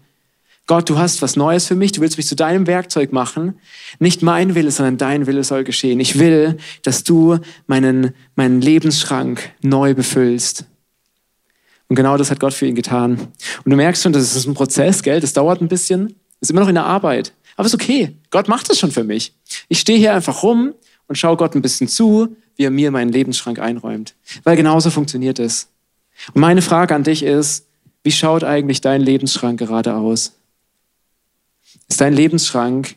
Gott, 0.66 0.90
du 0.90 0.98
hast 0.98 1.22
was 1.22 1.36
Neues 1.36 1.66
für 1.66 1.76
mich, 1.76 1.92
du 1.92 2.00
willst 2.00 2.16
mich 2.16 2.26
zu 2.26 2.34
deinem 2.34 2.66
Werkzeug 2.66 3.12
machen. 3.12 3.58
Nicht 4.00 4.22
mein 4.22 4.56
Wille, 4.56 4.72
sondern 4.72 4.98
dein 4.98 5.26
Wille 5.26 5.44
soll 5.44 5.62
geschehen. 5.62 6.00
Ich 6.00 6.18
will, 6.18 6.56
dass 6.82 7.04
du 7.04 7.38
meinen, 7.68 8.12
meinen 8.34 8.60
Lebensschrank 8.60 9.52
neu 9.62 9.94
befüllst. 9.94 10.64
Und 11.88 11.94
genau 11.94 12.16
das 12.16 12.32
hat 12.32 12.40
Gott 12.40 12.52
für 12.52 12.66
ihn 12.66 12.74
getan. 12.74 13.12
Und 13.64 13.70
du 13.70 13.76
merkst 13.76 14.02
schon, 14.02 14.12
das 14.12 14.34
ist 14.34 14.46
ein 14.46 14.54
Prozess, 14.54 15.04
gell? 15.04 15.20
Das 15.20 15.32
dauert 15.32 15.60
ein 15.60 15.68
bisschen. 15.68 16.16
Ist 16.40 16.50
immer 16.50 16.62
noch 16.62 16.68
in 16.68 16.74
der 16.74 16.84
Arbeit. 16.84 17.32
Aber 17.56 17.66
ist 17.66 17.74
okay. 17.74 18.16
Gott 18.30 18.48
macht 18.48 18.68
das 18.68 18.78
schon 18.78 18.90
für 18.90 19.04
mich. 19.04 19.34
Ich 19.68 19.78
stehe 19.78 19.98
hier 19.98 20.14
einfach 20.14 20.42
rum 20.42 20.74
und 21.08 21.16
schaue 21.16 21.36
Gott 21.36 21.54
ein 21.54 21.62
bisschen 21.62 21.88
zu, 21.88 22.36
wie 22.56 22.64
er 22.64 22.70
mir 22.70 22.90
meinen 22.90 23.12
Lebensschrank 23.12 23.58
einräumt. 23.58 24.14
Weil 24.42 24.56
genauso 24.56 24.90
funktioniert 24.90 25.38
es. 25.38 25.68
Und 26.32 26.40
meine 26.40 26.62
Frage 26.62 26.94
an 26.94 27.04
dich 27.04 27.22
ist, 27.22 27.66
wie 28.02 28.12
schaut 28.12 28.44
eigentlich 28.44 28.80
dein 28.80 29.02
Lebensschrank 29.02 29.58
gerade 29.58 29.94
aus? 29.94 30.32
Ist 31.88 32.00
dein 32.00 32.14
Lebensschrank 32.14 32.96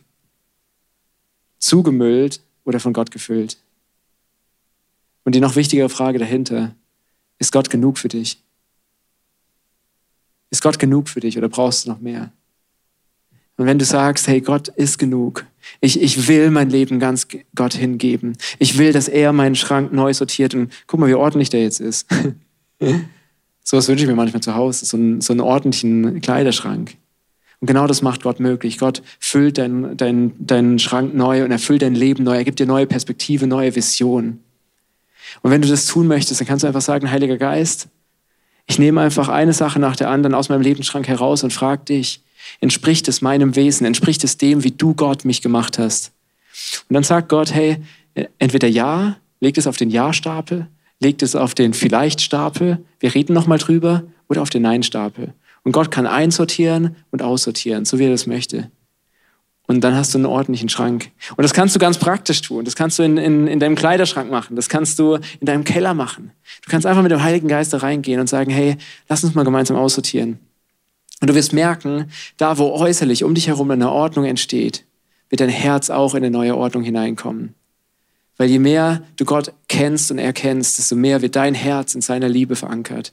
zugemüllt 1.58 2.40
oder 2.64 2.80
von 2.80 2.92
Gott 2.92 3.10
gefüllt? 3.10 3.58
Und 5.24 5.34
die 5.34 5.40
noch 5.40 5.56
wichtigere 5.56 5.88
Frage 5.88 6.18
dahinter, 6.18 6.74
ist 7.38 7.52
Gott 7.52 7.70
genug 7.70 7.98
für 7.98 8.08
dich? 8.08 8.42
Ist 10.50 10.62
Gott 10.62 10.78
genug 10.78 11.08
für 11.08 11.20
dich 11.20 11.38
oder 11.38 11.48
brauchst 11.48 11.86
du 11.86 11.90
noch 11.90 12.00
mehr? 12.00 12.32
Und 13.60 13.66
wenn 13.66 13.78
du 13.78 13.84
sagst, 13.84 14.26
hey, 14.26 14.40
Gott 14.40 14.68
ist 14.68 14.96
genug, 14.98 15.44
ich, 15.82 16.00
ich 16.00 16.28
will 16.28 16.50
mein 16.50 16.70
Leben 16.70 16.98
ganz 16.98 17.28
Gott 17.54 17.74
hingeben, 17.74 18.32
ich 18.58 18.78
will, 18.78 18.90
dass 18.90 19.06
er 19.06 19.34
meinen 19.34 19.54
Schrank 19.54 19.92
neu 19.92 20.14
sortiert 20.14 20.54
und 20.54 20.72
guck 20.86 20.98
mal, 20.98 21.10
wie 21.10 21.14
ordentlich 21.14 21.50
der 21.50 21.60
jetzt 21.60 21.78
ist. 21.78 22.06
so 23.62 23.76
was 23.76 23.86
wünsche 23.86 24.04
ich 24.04 24.08
mir 24.08 24.16
manchmal 24.16 24.40
zu 24.40 24.54
Hause, 24.54 24.86
so 24.86 24.96
einen, 24.96 25.20
so 25.20 25.34
einen 25.34 25.40
ordentlichen 25.42 26.22
Kleiderschrank. 26.22 26.96
Und 27.60 27.66
genau 27.66 27.86
das 27.86 28.00
macht 28.00 28.22
Gott 28.22 28.40
möglich. 28.40 28.78
Gott 28.78 29.02
füllt 29.18 29.58
deinen 29.58 29.94
dein, 29.94 30.32
dein 30.38 30.78
Schrank 30.78 31.14
neu 31.14 31.44
und 31.44 31.50
er 31.50 31.58
füllt 31.58 31.82
dein 31.82 31.94
Leben 31.94 32.24
neu. 32.24 32.36
Er 32.36 32.44
gibt 32.44 32.60
dir 32.60 32.66
neue 32.66 32.86
Perspektive, 32.86 33.46
neue 33.46 33.76
Vision. 33.76 34.38
Und 35.42 35.50
wenn 35.50 35.60
du 35.60 35.68
das 35.68 35.84
tun 35.84 36.06
möchtest, 36.06 36.40
dann 36.40 36.48
kannst 36.48 36.62
du 36.62 36.66
einfach 36.66 36.80
sagen, 36.80 37.10
Heiliger 37.10 37.36
Geist, 37.36 37.88
ich 38.66 38.78
nehme 38.78 39.02
einfach 39.02 39.28
eine 39.28 39.52
Sache 39.52 39.78
nach 39.78 39.96
der 39.96 40.08
anderen 40.08 40.32
aus 40.32 40.48
meinem 40.48 40.62
Lebensschrank 40.62 41.06
heraus 41.06 41.44
und 41.44 41.52
frage 41.52 41.84
dich, 41.84 42.22
entspricht 42.60 43.08
es 43.08 43.22
meinem 43.22 43.56
Wesen? 43.56 43.86
Entspricht 43.86 44.24
es 44.24 44.36
dem, 44.36 44.64
wie 44.64 44.72
du 44.72 44.94
Gott 44.94 45.24
mich 45.24 45.42
gemacht 45.42 45.78
hast? 45.78 46.12
Und 46.88 46.94
dann 46.94 47.04
sagt 47.04 47.28
Gott, 47.28 47.54
hey, 47.54 47.78
entweder 48.38 48.68
ja, 48.68 49.16
legt 49.40 49.58
es 49.58 49.66
auf 49.66 49.76
den 49.76 49.90
Ja-Stapel, 49.90 50.66
legt 50.98 51.22
es 51.22 51.36
auf 51.36 51.54
den 51.54 51.72
Vielleicht-Stapel, 51.72 52.84
wir 52.98 53.14
reden 53.14 53.32
nochmal 53.32 53.58
drüber, 53.58 54.04
oder 54.30 54.40
auf 54.40 54.48
den 54.48 54.62
Nein-Stapel. 54.62 55.34
Und 55.64 55.72
Gott 55.72 55.90
kann 55.90 56.06
einsortieren 56.06 56.96
und 57.10 57.20
aussortieren, 57.20 57.84
so 57.84 57.98
wie 57.98 58.04
er 58.04 58.10
das 58.10 58.26
möchte. 58.26 58.70
Und 59.66 59.82
dann 59.82 59.94
hast 59.94 60.14
du 60.14 60.18
einen 60.18 60.26
ordentlichen 60.26 60.68
Schrank. 60.68 61.10
Und 61.36 61.42
das 61.42 61.52
kannst 61.52 61.74
du 61.74 61.78
ganz 61.78 61.98
praktisch 61.98 62.40
tun. 62.40 62.64
Das 62.64 62.74
kannst 62.74 62.98
du 62.98 63.02
in, 63.02 63.18
in, 63.18 63.46
in 63.46 63.60
deinem 63.60 63.76
Kleiderschrank 63.76 64.30
machen. 64.30 64.56
Das 64.56 64.68
kannst 64.68 64.98
du 64.98 65.14
in 65.14 65.46
deinem 65.46 65.64
Keller 65.64 65.94
machen. 65.94 66.32
Du 66.64 66.70
kannst 66.70 66.86
einfach 66.86 67.02
mit 67.02 67.12
dem 67.12 67.22
Heiligen 67.22 67.48
Geist 67.48 67.72
da 67.72 67.78
reingehen 67.78 68.20
und 68.20 68.28
sagen, 68.28 68.50
hey, 68.50 68.76
lass 69.08 69.22
uns 69.22 69.34
mal 69.34 69.44
gemeinsam 69.44 69.76
aussortieren. 69.76 70.38
Und 71.20 71.30
du 71.30 71.34
wirst 71.34 71.52
merken, 71.52 72.10
da 72.36 72.58
wo 72.58 72.72
äußerlich 72.72 73.24
um 73.24 73.34
dich 73.34 73.48
herum 73.48 73.70
eine 73.70 73.90
Ordnung 73.90 74.24
entsteht, 74.24 74.84
wird 75.28 75.40
dein 75.40 75.48
Herz 75.48 75.90
auch 75.90 76.14
in 76.14 76.24
eine 76.24 76.30
neue 76.30 76.56
Ordnung 76.56 76.82
hineinkommen. 76.82 77.54
Weil 78.36 78.48
je 78.48 78.58
mehr 78.58 79.02
du 79.16 79.24
Gott 79.24 79.52
kennst 79.68 80.10
und 80.10 80.18
erkennst, 80.18 80.78
desto 80.78 80.96
mehr 80.96 81.20
wird 81.20 81.36
dein 81.36 81.54
Herz 81.54 81.94
in 81.94 82.00
seiner 82.00 82.28
Liebe 82.28 82.56
verankert. 82.56 83.12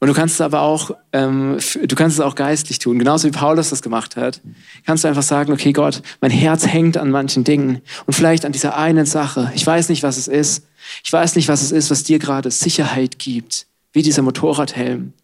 Und 0.00 0.06
du 0.06 0.14
kannst 0.14 0.36
es 0.36 0.40
aber 0.40 0.60
auch, 0.60 0.92
ähm, 1.12 1.58
du 1.82 1.96
kannst 1.96 2.18
es 2.18 2.24
auch 2.24 2.36
geistlich 2.36 2.78
tun, 2.78 3.00
genauso 3.00 3.26
wie 3.26 3.32
Paulus 3.32 3.70
das 3.70 3.82
gemacht 3.82 4.14
hat. 4.14 4.40
Kannst 4.86 5.02
du 5.02 5.08
einfach 5.08 5.24
sagen, 5.24 5.52
okay 5.52 5.72
Gott, 5.72 6.02
mein 6.20 6.30
Herz 6.30 6.66
hängt 6.66 6.96
an 6.96 7.10
manchen 7.10 7.42
Dingen 7.42 7.80
und 8.06 8.14
vielleicht 8.14 8.44
an 8.44 8.52
dieser 8.52 8.76
einen 8.76 9.06
Sache. 9.06 9.50
Ich 9.56 9.66
weiß 9.66 9.88
nicht, 9.88 10.04
was 10.04 10.16
es 10.16 10.28
ist. 10.28 10.64
Ich 11.02 11.12
weiß 11.12 11.34
nicht, 11.34 11.48
was 11.48 11.62
es 11.62 11.72
ist, 11.72 11.90
was 11.90 12.04
dir 12.04 12.20
gerade 12.20 12.52
Sicherheit 12.52 13.18
gibt, 13.18 13.66
wie 13.92 14.02
dieser 14.02 14.22
Motorradhelm. 14.22 15.14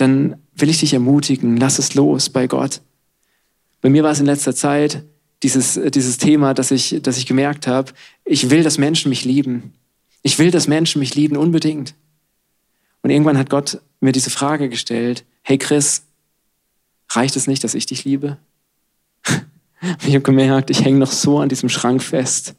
Dann 0.00 0.36
will 0.54 0.70
ich 0.70 0.80
dich 0.80 0.94
ermutigen, 0.94 1.58
lass 1.58 1.78
es 1.78 1.94
los 1.94 2.30
bei 2.30 2.46
Gott. 2.46 2.80
Bei 3.82 3.90
mir 3.90 4.02
war 4.02 4.12
es 4.12 4.20
in 4.20 4.26
letzter 4.26 4.54
Zeit 4.54 5.04
dieses, 5.42 5.78
dieses 5.92 6.16
Thema, 6.16 6.54
dass 6.54 6.70
ich, 6.70 7.00
dass 7.02 7.18
ich 7.18 7.26
gemerkt 7.26 7.66
habe, 7.66 7.92
ich 8.24 8.48
will, 8.48 8.62
dass 8.62 8.78
Menschen 8.78 9.10
mich 9.10 9.24
lieben. 9.24 9.74
Ich 10.22 10.38
will, 10.38 10.50
dass 10.50 10.68
Menschen 10.68 11.00
mich 11.00 11.14
lieben 11.14 11.36
unbedingt. 11.36 11.94
Und 13.02 13.10
irgendwann 13.10 13.36
hat 13.36 13.50
Gott 13.50 13.80
mir 14.00 14.12
diese 14.12 14.30
Frage 14.30 14.68
gestellt, 14.70 15.24
hey 15.42 15.58
Chris, 15.58 16.02
reicht 17.10 17.36
es 17.36 17.46
nicht, 17.46 17.62
dass 17.62 17.74
ich 17.74 17.84
dich 17.86 18.04
liebe? 18.04 18.38
ich 20.06 20.14
habe 20.14 20.20
gemerkt, 20.20 20.70
ich 20.70 20.84
hänge 20.84 20.98
noch 20.98 21.12
so 21.12 21.38
an 21.38 21.48
diesem 21.48 21.68
Schrank 21.68 22.02
fest. 22.02 22.54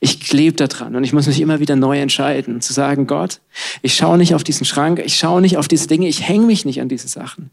Ich 0.00 0.20
klebe 0.20 0.56
da 0.56 0.66
dran 0.66 0.96
und 0.96 1.04
ich 1.04 1.12
muss 1.12 1.26
mich 1.26 1.40
immer 1.40 1.60
wieder 1.60 1.76
neu 1.76 1.98
entscheiden, 1.98 2.60
zu 2.60 2.72
sagen, 2.72 3.06
Gott, 3.06 3.40
ich 3.82 3.94
schaue 3.94 4.18
nicht 4.18 4.34
auf 4.34 4.44
diesen 4.44 4.64
Schrank, 4.64 5.00
ich 5.04 5.16
schaue 5.16 5.40
nicht 5.40 5.56
auf 5.56 5.68
diese 5.68 5.88
Dinge, 5.88 6.08
ich 6.08 6.26
hänge 6.26 6.46
mich 6.46 6.64
nicht 6.64 6.80
an 6.80 6.88
diese 6.88 7.08
Sachen, 7.08 7.50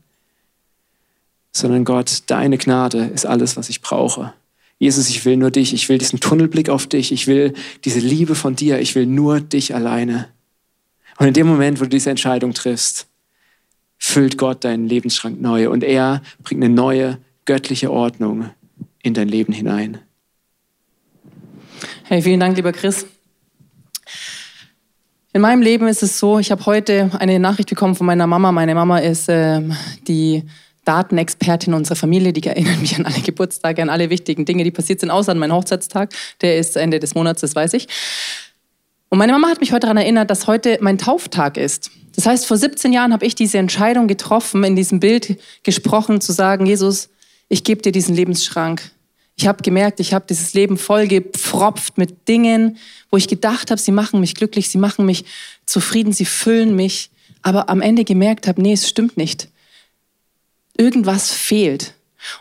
sondern 1.51 1.85
Gott, 1.85 2.23
deine 2.27 2.57
Gnade 2.57 3.05
ist 3.13 3.25
alles, 3.25 3.57
was 3.57 3.69
ich 3.69 3.81
brauche. 3.81 4.33
Jesus, 4.79 5.09
ich 5.09 5.25
will 5.25 5.37
nur 5.37 5.51
dich, 5.51 5.73
ich 5.73 5.89
will 5.89 5.99
diesen 5.99 6.19
Tunnelblick 6.19 6.69
auf 6.69 6.87
dich, 6.87 7.11
ich 7.11 7.27
will 7.27 7.53
diese 7.85 7.99
Liebe 7.99 8.35
von 8.35 8.55
dir, 8.55 8.79
ich 8.79 8.95
will 8.95 9.05
nur 9.05 9.39
dich 9.39 9.75
alleine. 9.75 10.27
Und 11.17 11.27
in 11.27 11.33
dem 11.33 11.47
Moment, 11.47 11.79
wo 11.79 11.83
du 11.83 11.89
diese 11.89 12.09
Entscheidung 12.09 12.53
triffst, 12.53 13.07
füllt 13.99 14.37
Gott 14.37 14.63
deinen 14.63 14.87
Lebensschrank 14.87 15.39
neu 15.39 15.69
und 15.69 15.83
er 15.83 16.23
bringt 16.43 16.63
eine 16.63 16.73
neue 16.73 17.19
göttliche 17.45 17.91
Ordnung 17.91 18.49
in 19.03 19.13
dein 19.13 19.27
Leben 19.27 19.53
hinein. 19.53 19.99
Hey, 22.03 22.21
vielen 22.21 22.39
Dank, 22.39 22.55
lieber 22.55 22.71
Chris. 22.71 23.05
In 25.33 25.41
meinem 25.41 25.61
Leben 25.61 25.87
ist 25.87 26.03
es 26.03 26.19
so, 26.19 26.39
ich 26.39 26.51
habe 26.51 26.65
heute 26.65 27.09
eine 27.17 27.39
Nachricht 27.39 27.69
bekommen 27.69 27.95
von 27.95 28.05
meiner 28.05 28.27
Mama. 28.27 28.51
Meine 28.51 28.75
Mama 28.75 28.99
ist 28.99 29.29
äh, 29.29 29.61
die 30.07 30.43
Datenexpertin 30.83 31.73
unserer 31.73 31.95
Familie, 31.95 32.33
die 32.33 32.45
erinnert 32.45 32.81
mich 32.81 32.97
an 32.97 33.05
alle 33.05 33.21
Geburtstage, 33.21 33.81
an 33.81 33.89
alle 33.89 34.09
wichtigen 34.09 34.45
Dinge, 34.45 34.63
die 34.63 34.71
passiert 34.71 34.99
sind, 34.99 35.09
außer 35.09 35.31
an 35.31 35.39
meinen 35.39 35.53
Hochzeitstag. 35.53 36.13
Der 36.41 36.57
ist 36.57 36.75
Ende 36.75 36.99
des 36.99 37.15
Monats, 37.15 37.41
das 37.41 37.55
weiß 37.55 37.73
ich. 37.75 37.87
Und 39.09 39.19
meine 39.19 39.31
Mama 39.31 39.49
hat 39.49 39.61
mich 39.61 39.71
heute 39.71 39.81
daran 39.81 39.97
erinnert, 39.97 40.29
dass 40.29 40.47
heute 40.47 40.79
mein 40.81 40.97
Tauftag 40.97 41.57
ist. 41.57 41.91
Das 42.15 42.25
heißt, 42.25 42.45
vor 42.45 42.57
17 42.57 42.91
Jahren 42.91 43.13
habe 43.13 43.25
ich 43.25 43.35
diese 43.35 43.57
Entscheidung 43.57 44.07
getroffen, 44.07 44.63
in 44.63 44.75
diesem 44.75 44.99
Bild 44.99 45.37
gesprochen, 45.63 46.19
zu 46.19 46.33
sagen, 46.33 46.65
Jesus, 46.65 47.09
ich 47.51 47.65
gebe 47.65 47.81
dir 47.81 47.91
diesen 47.91 48.15
Lebensschrank. 48.15 48.91
Ich 49.35 49.45
habe 49.45 49.61
gemerkt, 49.61 49.99
ich 49.99 50.13
habe 50.13 50.25
dieses 50.27 50.53
Leben 50.53 50.77
vollgepfropft 50.77 51.97
mit 51.97 52.29
Dingen, 52.29 52.77
wo 53.09 53.17
ich 53.17 53.27
gedacht 53.27 53.71
habe, 53.71 53.81
sie 53.81 53.91
machen 53.91 54.21
mich 54.21 54.35
glücklich, 54.35 54.69
sie 54.69 54.77
machen 54.77 55.05
mich 55.05 55.25
zufrieden, 55.65 56.13
sie 56.13 56.23
füllen 56.23 56.77
mich. 56.77 57.11
Aber 57.41 57.67
am 57.69 57.81
Ende 57.81 58.05
gemerkt 58.05 58.47
habe, 58.47 58.61
nee, 58.61 58.71
es 58.71 58.87
stimmt 58.87 59.17
nicht. 59.17 59.49
Irgendwas 60.77 61.29
fehlt. 61.29 61.93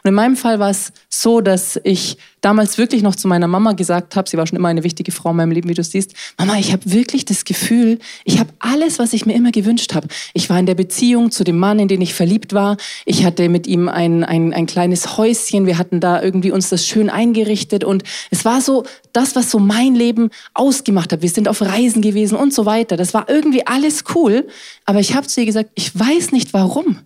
Und 0.03 0.09
in 0.09 0.15
meinem 0.15 0.37
Fall 0.37 0.59
war 0.59 0.71
es 0.71 0.93
so, 1.09 1.41
dass 1.41 1.81
ich 1.85 2.19
damals 2.41 2.79
wirklich 2.79 3.03
noch 3.03 3.17
zu 3.17 3.29
meiner 3.29 3.47
Mama 3.47 3.73
gesagt 3.73 4.17
habe, 4.17 4.29
sie 4.29 4.37
war 4.37 4.47
schon 4.47 4.57
immer 4.57 4.69
eine 4.69 4.85
wichtige 4.85 5.13
Frau 5.13 5.31
in 5.31 5.37
meinem 5.37 5.53
Leben, 5.53 5.69
wie 5.69 5.75
du 5.75 5.85
siehst, 5.85 6.15
Mama, 6.39 6.59
ich 6.59 6.73
habe 6.73 6.91
wirklich 6.91 7.25
das 7.25 7.45
Gefühl, 7.45 7.99
ich 8.25 8.39
habe 8.39 8.51
alles, 8.59 8.99
was 8.99 9.13
ich 9.13 9.27
mir 9.27 9.35
immer 9.35 9.53
gewünscht 9.53 9.95
habe. 9.95 10.09
Ich 10.35 10.49
war 10.51 10.59
in 10.59 10.67
der 10.67 10.75
Beziehung 10.75 11.31
zu 11.31 11.45
dem 11.45 11.59
Mann, 11.59 11.79
in 11.79 11.89
den 11.89 12.01
ich 12.01 12.15
verliebt 12.15 12.55
war. 12.55 12.77
Ich 13.05 13.25
hatte 13.25 13.49
mit 13.49 13.67
ihm 13.67 13.89
ein, 13.89 14.25
ein, 14.25 14.53
ein 14.53 14.67
kleines 14.67 15.17
Häuschen. 15.17 15.67
Wir 15.67 15.79
hatten 15.79 16.01
da 16.01 16.23
irgendwie 16.23 16.51
uns 16.51 16.71
das 16.71 16.87
schön 16.87 17.11
eingerichtet. 17.11 17.85
Und 17.85 18.03
es 18.31 18.45
war 18.45 18.61
so 18.61 18.85
das, 19.13 19.37
was 19.37 19.51
so 19.51 19.59
mein 19.59 19.95
Leben 19.95 20.31
ausgemacht 20.55 21.13
hat. 21.13 21.23
Wir 21.23 21.29
sind 21.29 21.49
auf 21.49 21.61
Reisen 21.61 22.03
gewesen 22.03 22.37
und 22.37 22.55
so 22.55 22.67
weiter. 22.67 22.97
Das 22.97 23.15
war 23.15 23.29
irgendwie 23.29 23.67
alles 23.67 24.05
cool. 24.15 24.47
Aber 24.85 25.01
ich 25.01 25.15
habe 25.15 25.27
zu 25.27 25.41
ihr 25.41 25.47
gesagt, 25.47 25.71
ich 25.75 25.99
weiß 25.99 26.33
nicht 26.33 26.55
warum 26.55 26.99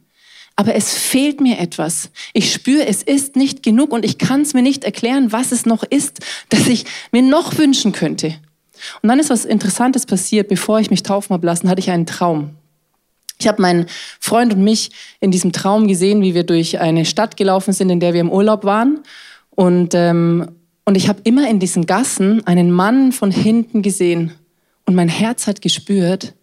aber 0.57 0.75
es 0.75 0.95
fehlt 0.95 1.41
mir 1.41 1.59
etwas. 1.59 2.11
Ich 2.33 2.53
spüre, 2.53 2.87
es 2.87 3.03
ist 3.03 3.35
nicht 3.35 3.63
genug 3.63 3.93
und 3.93 4.05
ich 4.05 4.19
kann 4.19 4.43
es 4.43 4.55
mir 4.55 4.63
nicht 4.63 4.85
erklären, 4.85 5.33
was 5.33 5.51
es 5.51 5.67
noch 5.67 5.83
ist, 5.83 6.21
das 6.49 6.69
ich 6.69 6.85
mir 7.11 7.23
noch 7.23 7.59
wünschen 7.59 7.93
könnte. 7.93 8.35
Und 9.03 9.09
dann 9.09 9.19
ist 9.19 9.31
was 9.31 9.45
Interessantes 9.45 10.07
passiert. 10.07 10.49
Bevor 10.49 10.79
ich 10.79 10.91
mich 10.91 11.03
taufen 11.03 11.35
habe 11.35 11.47
lassen, 11.47 11.69
hatte 11.69 11.81
ich 11.81 11.91
einen 11.91 12.07
Traum. 12.07 12.51
Ich 13.39 13.49
habe 13.49 13.61
meinen 13.61 13.87
Freund 14.21 14.53
und 14.53 14.63
mich 14.63 14.91
in 15.21 15.33
diesem 15.33 15.53
Traum 15.53 15.89
gesehen, 15.89 16.23
wie 16.23 16.35
wir 16.35 16.45
durch 16.45 16.79
eine 16.79 17.05
Stadt 17.05 17.37
gelaufen 17.37 17.73
sind, 17.73 17.91
in 17.91 17.99
der 17.99 18.13
wir 18.13 18.21
im 18.21 18.31
Urlaub 18.31 18.65
waren. 18.65 19.01
Und, 19.51 19.93
ähm, 19.95 20.51
und 20.85 20.97
ich 20.97 21.09
habe 21.09 21.21
immer 21.25 21.49
in 21.49 21.59
diesen 21.59 21.87
Gassen 21.87 22.47
einen 22.47 22.71
Mann 22.71 23.11
von 23.11 23.33
hinten 23.33 23.83
gesehen. 23.83 24.33
Und 24.87 24.95
mein 24.95 25.09
Herz 25.09 25.47
hat 25.49 25.63
gespürt, 25.63 26.35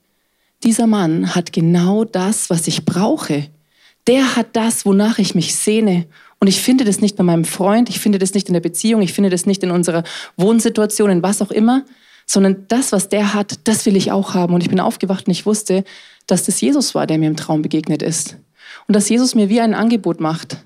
dieser 0.63 0.87
Mann 0.87 1.33
hat 1.33 1.53
genau 1.53 2.03
das, 2.03 2.49
was 2.49 2.67
ich 2.67 2.85
brauche 2.85 3.47
der 4.07 4.35
hat 4.35 4.55
das, 4.55 4.85
wonach 4.85 5.19
ich 5.19 5.35
mich 5.35 5.55
sehne. 5.55 6.05
Und 6.39 6.47
ich 6.47 6.61
finde 6.61 6.85
das 6.85 7.01
nicht 7.01 7.17
bei 7.17 7.23
meinem 7.23 7.45
Freund, 7.45 7.89
ich 7.89 7.99
finde 7.99 8.17
das 8.17 8.33
nicht 8.33 8.47
in 8.47 8.53
der 8.53 8.61
Beziehung, 8.61 9.01
ich 9.01 9.13
finde 9.13 9.29
das 9.29 9.45
nicht 9.45 9.63
in 9.63 9.71
unserer 9.71 10.03
Wohnsituation, 10.37 11.11
in 11.11 11.23
was 11.23 11.41
auch 11.41 11.51
immer, 11.51 11.85
sondern 12.25 12.65
das, 12.67 12.91
was 12.91 13.09
der 13.09 13.33
hat, 13.33 13.59
das 13.65 13.85
will 13.85 13.95
ich 13.95 14.11
auch 14.11 14.33
haben. 14.33 14.53
Und 14.53 14.61
ich 14.61 14.69
bin 14.69 14.79
aufgewacht 14.79 15.27
und 15.27 15.31
ich 15.31 15.45
wusste, 15.45 15.83
dass 16.27 16.45
das 16.45 16.59
Jesus 16.61 16.95
war, 16.95 17.05
der 17.05 17.17
mir 17.17 17.27
im 17.27 17.35
Traum 17.35 17.61
begegnet 17.61 18.01
ist. 18.01 18.37
Und 18.87 18.95
dass 18.95 19.09
Jesus 19.09 19.35
mir 19.35 19.49
wie 19.49 19.61
ein 19.61 19.73
Angebot 19.73 20.19
macht. 20.19 20.57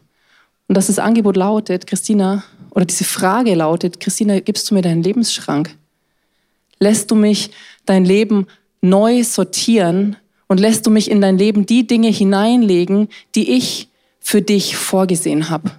Und 0.67 0.77
dass 0.77 0.87
das 0.87 0.99
Angebot 0.99 1.35
lautet, 1.35 1.87
Christina, 1.87 2.43
oder 2.71 2.85
diese 2.85 3.03
Frage 3.03 3.53
lautet, 3.55 3.99
Christina, 3.99 4.39
gibst 4.39 4.69
du 4.69 4.75
mir 4.75 4.81
deinen 4.81 5.03
Lebensschrank? 5.03 5.75
Lässt 6.79 7.11
du 7.11 7.15
mich 7.15 7.51
dein 7.85 8.05
Leben 8.05 8.47
neu 8.81 9.23
sortieren 9.23 10.17
und 10.47 10.59
lässt 10.59 10.85
du 10.85 10.91
mich 10.91 11.09
in 11.09 11.21
dein 11.21 11.37
Leben 11.37 11.65
die 11.65 11.87
Dinge 11.87 12.09
hineinlegen, 12.09 13.09
die 13.35 13.51
ich 13.51 13.89
für 14.19 14.41
dich 14.41 14.75
vorgesehen 14.75 15.49
habe. 15.49 15.71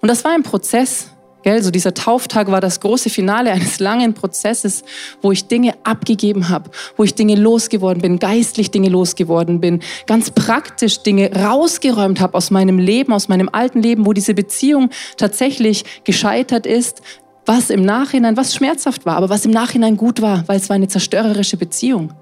Und 0.00 0.08
das 0.08 0.24
war 0.24 0.32
ein 0.32 0.42
Prozess, 0.42 1.10
gell? 1.42 1.62
So 1.62 1.70
dieser 1.70 1.94
Tauftag 1.94 2.50
war 2.50 2.60
das 2.60 2.80
große 2.80 3.10
Finale 3.10 3.52
eines 3.52 3.78
langen 3.78 4.14
Prozesses, 4.14 4.82
wo 5.22 5.32
ich 5.32 5.46
Dinge 5.46 5.74
abgegeben 5.84 6.48
habe, 6.48 6.70
wo 6.96 7.04
ich 7.04 7.14
Dinge 7.14 7.36
losgeworden 7.36 8.02
bin, 8.02 8.18
geistlich 8.18 8.70
Dinge 8.70 8.88
losgeworden 8.88 9.60
bin, 9.60 9.80
ganz 10.06 10.30
praktisch 10.30 11.02
Dinge 11.02 11.30
rausgeräumt 11.32 12.20
habe 12.20 12.34
aus 12.34 12.50
meinem 12.50 12.78
Leben, 12.78 13.12
aus 13.12 13.28
meinem 13.28 13.48
alten 13.50 13.80
Leben, 13.80 14.06
wo 14.06 14.12
diese 14.12 14.34
Beziehung 14.34 14.90
tatsächlich 15.16 15.84
gescheitert 16.04 16.66
ist, 16.66 17.02
was 17.46 17.70
im 17.70 17.84
Nachhinein, 17.84 18.36
was 18.36 18.54
schmerzhaft 18.54 19.06
war, 19.06 19.16
aber 19.16 19.28
was 19.28 19.44
im 19.44 19.52
Nachhinein 19.52 19.96
gut 19.96 20.20
war, 20.20 20.42
weil 20.48 20.56
es 20.56 20.68
war 20.68 20.74
eine 20.74 20.88
zerstörerische 20.88 21.56
Beziehung. 21.56 22.12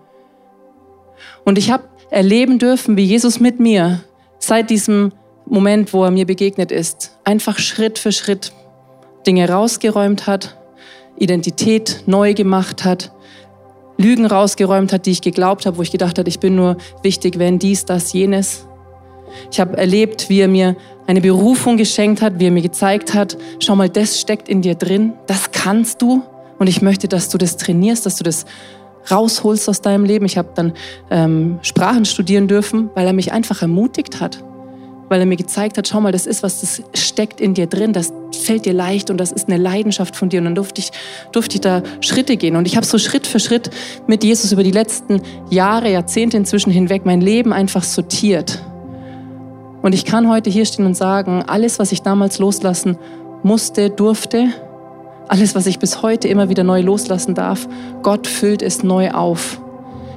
Und 1.44 1.58
ich 1.58 1.70
habe 1.70 1.84
erleben 2.10 2.58
dürfen, 2.58 2.96
wie 2.96 3.04
Jesus 3.04 3.40
mit 3.40 3.60
mir 3.60 4.00
seit 4.38 4.70
diesem 4.70 5.12
Moment, 5.46 5.92
wo 5.92 6.04
er 6.04 6.10
mir 6.10 6.26
begegnet 6.26 6.72
ist, 6.72 7.18
einfach 7.24 7.58
Schritt 7.58 7.98
für 7.98 8.12
Schritt 8.12 8.52
Dinge 9.26 9.48
rausgeräumt 9.48 10.26
hat, 10.26 10.56
Identität 11.18 12.02
neu 12.06 12.34
gemacht 12.34 12.84
hat, 12.84 13.12
Lügen 13.96 14.26
rausgeräumt 14.26 14.92
hat, 14.92 15.06
die 15.06 15.12
ich 15.12 15.20
geglaubt 15.20 15.66
habe, 15.66 15.78
wo 15.78 15.82
ich 15.82 15.92
gedacht 15.92 16.18
habe, 16.18 16.28
ich 16.28 16.40
bin 16.40 16.56
nur 16.56 16.76
wichtig, 17.02 17.38
wenn 17.38 17.58
dies, 17.58 17.84
das, 17.84 18.12
jenes. 18.12 18.66
Ich 19.50 19.60
habe 19.60 19.76
erlebt, 19.76 20.28
wie 20.28 20.40
er 20.40 20.48
mir 20.48 20.76
eine 21.06 21.20
Berufung 21.20 21.76
geschenkt 21.76 22.22
hat, 22.22 22.38
wie 22.38 22.46
er 22.46 22.50
mir 22.50 22.62
gezeigt 22.62 23.14
hat, 23.14 23.36
schau 23.60 23.76
mal, 23.76 23.88
das 23.88 24.20
steckt 24.20 24.48
in 24.48 24.62
dir 24.62 24.74
drin, 24.74 25.12
das 25.26 25.52
kannst 25.52 26.02
du 26.02 26.22
und 26.58 26.68
ich 26.68 26.82
möchte, 26.82 27.08
dass 27.08 27.28
du 27.28 27.38
das 27.38 27.56
trainierst, 27.56 28.06
dass 28.06 28.16
du 28.16 28.24
das 28.24 28.46
rausholst 29.10 29.68
aus 29.68 29.80
deinem 29.80 30.04
Leben. 30.04 30.26
Ich 30.26 30.38
habe 30.38 30.48
dann 30.54 30.72
ähm, 31.10 31.58
Sprachen 31.62 32.04
studieren 32.04 32.48
dürfen, 32.48 32.90
weil 32.94 33.06
er 33.06 33.12
mich 33.12 33.32
einfach 33.32 33.62
ermutigt 33.62 34.20
hat. 34.20 34.42
Weil 35.08 35.20
er 35.20 35.26
mir 35.26 35.36
gezeigt 35.36 35.76
hat, 35.76 35.86
schau 35.86 36.00
mal, 36.00 36.12
das 36.12 36.26
ist 36.26 36.42
was, 36.42 36.60
das 36.60 36.82
steckt 36.94 37.40
in 37.40 37.54
dir 37.54 37.66
drin, 37.66 37.92
das 37.92 38.12
fällt 38.32 38.64
dir 38.64 38.72
leicht 38.72 39.10
und 39.10 39.18
das 39.18 39.32
ist 39.32 39.48
eine 39.48 39.58
Leidenschaft 39.58 40.16
von 40.16 40.30
dir. 40.30 40.38
Und 40.38 40.46
dann 40.46 40.54
durfte 40.54 40.80
ich, 40.80 40.90
durfte 41.32 41.56
ich 41.56 41.60
da 41.60 41.82
Schritte 42.00 42.36
gehen. 42.36 42.56
Und 42.56 42.66
ich 42.66 42.76
habe 42.76 42.86
so 42.86 42.98
Schritt 42.98 43.26
für 43.26 43.38
Schritt 43.38 43.70
mit 44.06 44.24
Jesus 44.24 44.52
über 44.52 44.62
die 44.62 44.70
letzten 44.70 45.20
Jahre, 45.50 45.90
Jahrzehnte 45.90 46.36
inzwischen 46.36 46.70
hinweg 46.70 47.04
mein 47.04 47.20
Leben 47.20 47.52
einfach 47.52 47.82
sortiert. 47.82 48.62
Und 49.82 49.94
ich 49.94 50.06
kann 50.06 50.30
heute 50.30 50.48
hier 50.48 50.64
stehen 50.64 50.86
und 50.86 50.94
sagen, 50.96 51.44
alles, 51.46 51.78
was 51.78 51.92
ich 51.92 52.00
damals 52.00 52.38
loslassen 52.38 52.96
musste, 53.42 53.90
durfte, 53.90 54.48
alles, 55.28 55.54
was 55.54 55.66
ich 55.66 55.78
bis 55.78 56.02
heute 56.02 56.28
immer 56.28 56.48
wieder 56.48 56.64
neu 56.64 56.80
loslassen 56.80 57.34
darf, 57.34 57.68
Gott 58.02 58.26
füllt 58.26 58.62
es 58.62 58.82
neu 58.82 59.10
auf. 59.10 59.60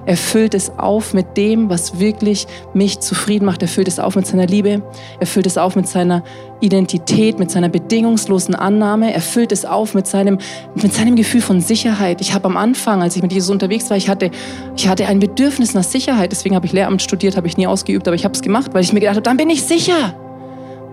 Er 0.07 0.15
füllt 0.15 0.53
es 0.53 0.71
auf 0.77 1.13
mit 1.13 1.35
dem, 1.35 1.69
was 1.69 1.99
wirklich 1.99 2.47
mich 2.73 3.01
zufrieden 3.01 3.43
macht. 3.43 3.61
Er 3.61 3.67
füllt 3.67 3.89
es 3.89 3.99
auf 3.99 4.15
mit 4.15 4.25
seiner 4.25 4.47
Liebe. 4.47 4.81
Er 5.19 5.27
füllt 5.27 5.45
es 5.45 5.57
auf 5.57 5.75
mit 5.75 5.85
seiner 5.85 6.23
Identität, 6.61 7.39
mit 7.39 7.51
seiner 7.51 7.67
bedingungslosen 7.67 8.55
Annahme. 8.55 9.13
Er 9.13 9.19
füllt 9.19 9.51
es 9.51 9.65
auf 9.65 9.95
mit 9.95 10.07
seinem, 10.07 10.37
mit 10.75 10.93
seinem 10.93 11.17
Gefühl 11.17 11.41
von 11.41 11.59
Sicherheit. 11.59 12.21
Ich 12.21 12.33
habe 12.33 12.45
am 12.45 12.55
Anfang, 12.55 13.01
als 13.01 13.17
ich 13.17 13.21
mit 13.21 13.33
Jesus 13.33 13.49
unterwegs 13.49 13.89
war, 13.89 13.97
ich 13.97 14.07
hatte, 14.07 14.31
ich 14.77 14.87
hatte 14.87 15.05
ein 15.07 15.19
Bedürfnis 15.19 15.73
nach 15.73 15.83
Sicherheit. 15.83 16.31
Deswegen 16.31 16.55
habe 16.55 16.65
ich 16.65 16.71
Lehramt 16.71 17.01
studiert, 17.01 17.35
habe 17.35 17.47
ich 17.47 17.57
nie 17.57 17.67
ausgeübt, 17.67 18.07
aber 18.07 18.15
ich 18.15 18.23
habe 18.23 18.33
es 18.33 18.41
gemacht, 18.41 18.73
weil 18.73 18.83
ich 18.83 18.93
mir 18.93 19.01
gedacht 19.01 19.17
habe, 19.17 19.23
dann 19.23 19.35
bin 19.35 19.49
ich 19.49 19.63
sicher. 19.63 20.15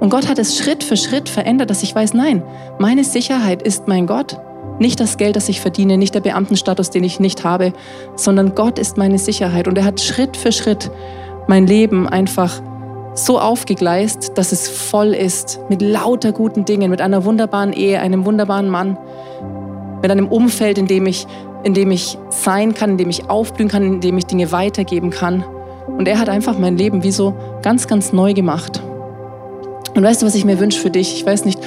Und 0.05 0.11
Gott 0.11 0.29
hat 0.29 0.39
es 0.39 0.59
Schritt 0.59 0.85
für 0.85 0.99
Schritt 0.99 1.31
verändert, 1.31 1.71
dass 1.71 1.83
ich 1.83 1.95
weiß, 1.95 2.13
nein, 2.13 2.43
meine 2.79 3.05
Sicherheit 3.05 3.63
ist 3.63 3.89
mein 3.89 4.07
Gott. 4.07 4.39
Nicht 4.79 5.01
das 5.01 5.17
Geld, 5.17 5.35
das 5.35 5.49
ich 5.49 5.63
verdiene, 5.63 5.97
nicht 5.97 6.15
der 6.15 6.21
Beamtenstatus, 6.21 6.91
den 6.91 7.05
ich 7.05 7.21
nicht 7.21 7.43
habe, 7.43 7.73
sondern 8.15 8.55
Gott 8.55 8.79
ist 8.79 8.99
meine 8.99 9.19
Sicherheit. 9.19 9.67
Und 9.67 9.79
er 9.79 9.87
hat 9.87 10.03
Schritt 10.03 10.37
für 10.37 10.53
Schritt 10.53 10.91
mein 11.47 11.67
Leben 11.67 12.07
einfach 12.07 12.61
so 13.15 13.41
aufgegleist, 13.41 14.33
dass 14.35 14.53
es 14.53 14.69
voll 14.69 15.15
ist 15.15 15.61
mit 15.71 15.81
lauter 15.81 16.33
guten 16.33 16.67
Dingen, 16.67 16.91
mit 16.91 17.01
einer 17.01 17.25
wunderbaren 17.25 17.73
Ehe, 17.73 17.99
einem 17.99 18.27
wunderbaren 18.27 18.69
Mann, 18.69 18.99
mit 20.03 20.11
einem 20.11 20.29
Umfeld, 20.29 20.77
in 20.77 20.87
dem 20.87 21.07
ich, 21.07 21.27
in 21.63 21.73
dem 21.73 21.91
ich 21.91 22.19
sein 22.29 22.75
kann, 22.75 22.91
in 22.91 22.99
dem 22.99 23.09
ich 23.09 23.31
aufblühen 23.31 23.71
kann, 23.71 23.83
in 23.83 24.01
dem 24.03 24.19
ich 24.19 24.27
Dinge 24.27 24.53
weitergeben 24.53 25.09
kann. 25.09 25.47
Und 25.87 26.07
er 26.09 26.19
hat 26.19 26.29
einfach 26.29 26.59
mein 26.59 26.77
Leben 26.77 27.03
wie 27.05 27.11
so 27.11 27.35
ganz, 27.63 27.89
ganz 27.89 28.13
neu 28.13 28.35
gemacht. 28.35 28.83
Und 29.95 30.03
weißt 30.03 30.23
du, 30.23 30.27
was 30.27 30.35
ich 30.35 30.45
mir 30.45 30.59
wünsche 30.59 30.81
für 30.81 30.91
dich? 30.91 31.15
Ich 31.15 31.25
weiß 31.25 31.45
nicht, 31.45 31.61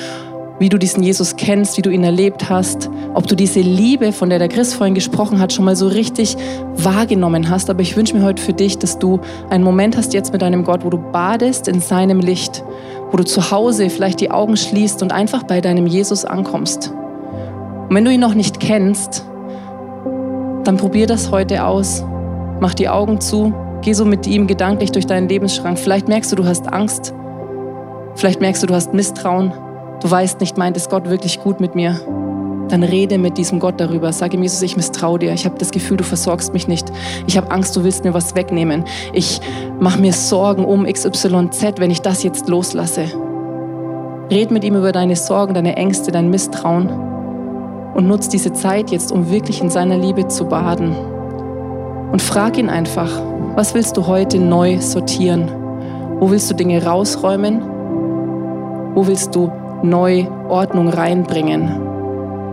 wie 0.59 0.69
du 0.69 0.77
diesen 0.77 1.03
Jesus 1.03 1.35
kennst, 1.35 1.77
wie 1.77 1.81
du 1.81 1.89
ihn 1.89 2.03
erlebt 2.03 2.49
hast, 2.49 2.89
ob 3.13 3.27
du 3.27 3.35
diese 3.35 3.59
Liebe, 3.59 4.11
von 4.11 4.29
der 4.29 4.39
der 4.39 4.49
Chris 4.49 4.73
vorhin 4.73 4.95
gesprochen 4.95 5.39
hat, 5.39 5.53
schon 5.53 5.65
mal 5.65 5.75
so 5.75 5.87
richtig 5.87 6.35
wahrgenommen 6.75 7.49
hast. 7.49 7.69
Aber 7.69 7.81
ich 7.81 7.95
wünsche 7.95 8.15
mir 8.17 8.23
heute 8.23 8.41
für 8.41 8.53
dich, 8.53 8.77
dass 8.77 8.99
du 8.99 9.19
einen 9.49 9.63
Moment 9.63 9.95
hast 9.95 10.13
jetzt 10.13 10.33
mit 10.33 10.41
deinem 10.41 10.63
Gott, 10.63 10.83
wo 10.83 10.89
du 10.89 10.97
badest 10.97 11.67
in 11.67 11.79
seinem 11.79 12.19
Licht, 12.19 12.63
wo 13.11 13.17
du 13.17 13.23
zu 13.23 13.51
Hause 13.51 13.89
vielleicht 13.89 14.19
die 14.19 14.31
Augen 14.31 14.57
schließt 14.57 15.01
und 15.03 15.11
einfach 15.11 15.43
bei 15.43 15.61
deinem 15.61 15.85
Jesus 15.85 16.25
ankommst. 16.25 16.91
Und 17.87 17.95
wenn 17.95 18.03
du 18.03 18.11
ihn 18.11 18.19
noch 18.19 18.33
nicht 18.33 18.59
kennst, 18.59 19.25
dann 20.63 20.75
probier 20.77 21.07
das 21.07 21.31
heute 21.31 21.63
aus. 21.63 22.03
Mach 22.59 22.73
die 22.73 22.89
Augen 22.89 23.21
zu, 23.21 23.53
geh 23.83 23.93
so 23.93 24.03
mit 24.03 24.25
ihm 24.27 24.47
gedanklich 24.47 24.91
durch 24.91 25.05
deinen 25.05 25.29
Lebensschrank. 25.29 25.77
Vielleicht 25.77 26.07
merkst 26.07 26.31
du, 26.31 26.35
du 26.35 26.45
hast 26.45 26.67
Angst 26.73 27.13
Vielleicht 28.17 28.41
merkst 28.41 28.63
du, 28.63 28.67
du 28.67 28.73
hast 28.73 28.95
Misstrauen. 28.95 29.53
Du 30.01 30.09
weißt 30.09 30.39
nicht, 30.39 30.57
meint 30.57 30.75
es 30.75 30.89
Gott 30.89 31.07
wirklich 31.07 31.39
gut 31.39 31.59
mit 31.59 31.75
mir? 31.75 31.99
Dann 32.67 32.81
rede 32.81 33.19
mit 33.19 33.37
diesem 33.37 33.59
Gott 33.59 33.79
darüber. 33.79 34.11
Sag 34.11 34.33
ihm, 34.33 34.41
Jesus, 34.41 34.63
ich 34.63 34.75
misstraue 34.75 35.19
dir. 35.19 35.33
Ich 35.33 35.45
habe 35.45 35.59
das 35.59 35.69
Gefühl, 35.69 35.97
du 35.97 36.03
versorgst 36.03 36.51
mich 36.51 36.67
nicht. 36.67 36.91
Ich 37.27 37.37
habe 37.37 37.51
Angst, 37.51 37.75
du 37.75 37.83
willst 37.83 38.03
mir 38.03 38.15
was 38.15 38.33
wegnehmen. 38.33 38.85
Ich 39.13 39.39
mache 39.79 40.01
mir 40.01 40.13
Sorgen 40.13 40.65
um 40.65 40.85
XYZ, 40.85 41.75
wenn 41.77 41.91
ich 41.91 42.01
das 42.01 42.23
jetzt 42.23 42.49
loslasse. 42.49 43.03
Red 44.31 44.49
mit 44.49 44.63
ihm 44.63 44.75
über 44.75 44.91
deine 44.91 45.15
Sorgen, 45.15 45.53
deine 45.53 45.75
Ängste, 45.75 46.11
dein 46.11 46.31
Misstrauen 46.31 46.89
und 47.93 48.07
nutz 48.07 48.29
diese 48.29 48.51
Zeit 48.51 48.89
jetzt, 48.89 49.11
um 49.11 49.29
wirklich 49.29 49.61
in 49.61 49.69
seiner 49.69 49.95
Liebe 49.95 50.27
zu 50.27 50.45
baden. 50.45 50.95
Und 52.11 52.23
frag 52.23 52.57
ihn 52.57 52.69
einfach, 52.69 53.11
was 53.55 53.75
willst 53.75 53.95
du 53.95 54.07
heute 54.07 54.39
neu 54.39 54.81
sortieren? 54.81 55.51
Wo 56.19 56.31
willst 56.31 56.49
du 56.49 56.55
Dinge 56.55 56.83
rausräumen? 56.83 57.76
Wo 58.97 59.05
willst 59.05 59.35
du 59.35 59.51
neu 59.83 60.25
Ordnung 60.49 60.89
reinbringen? 60.89 61.69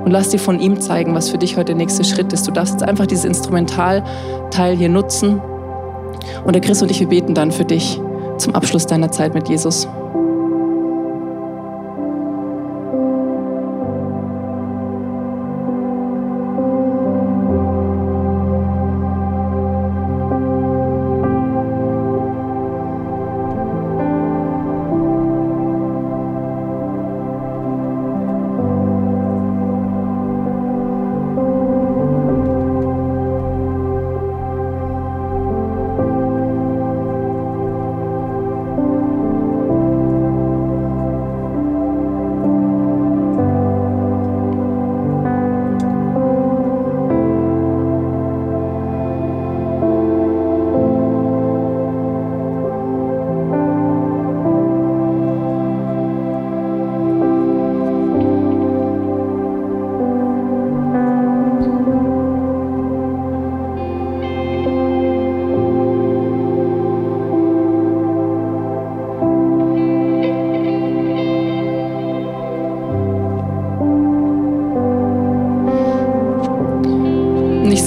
Und 0.05 0.11
lass 0.11 0.29
dir 0.29 0.39
von 0.39 0.61
ihm 0.61 0.79
zeigen, 0.79 1.15
was 1.15 1.31
für 1.31 1.39
dich 1.39 1.57
heute 1.57 1.69
der 1.69 1.77
nächste 1.77 2.05
Schritt 2.05 2.35
ist. 2.35 2.47
Du 2.47 2.51
darfst 2.51 2.75
jetzt 2.75 2.83
einfach 2.83 3.07
dieses 3.07 3.25
Instrumentalteil 3.25 4.77
hier 4.77 4.91
nutzen. 4.91 5.41
Und 6.45 6.55
der 6.55 6.61
Chris 6.61 6.83
und 6.83 6.91
ich, 6.91 7.01
wir 7.01 7.09
beten 7.09 7.33
dann 7.33 7.51
für 7.51 7.65
dich 7.65 7.99
zum 8.37 8.55
Abschluss 8.55 8.85
deiner 8.85 9.11
Zeit 9.11 9.33
mit 9.33 9.49
Jesus. 9.49 9.89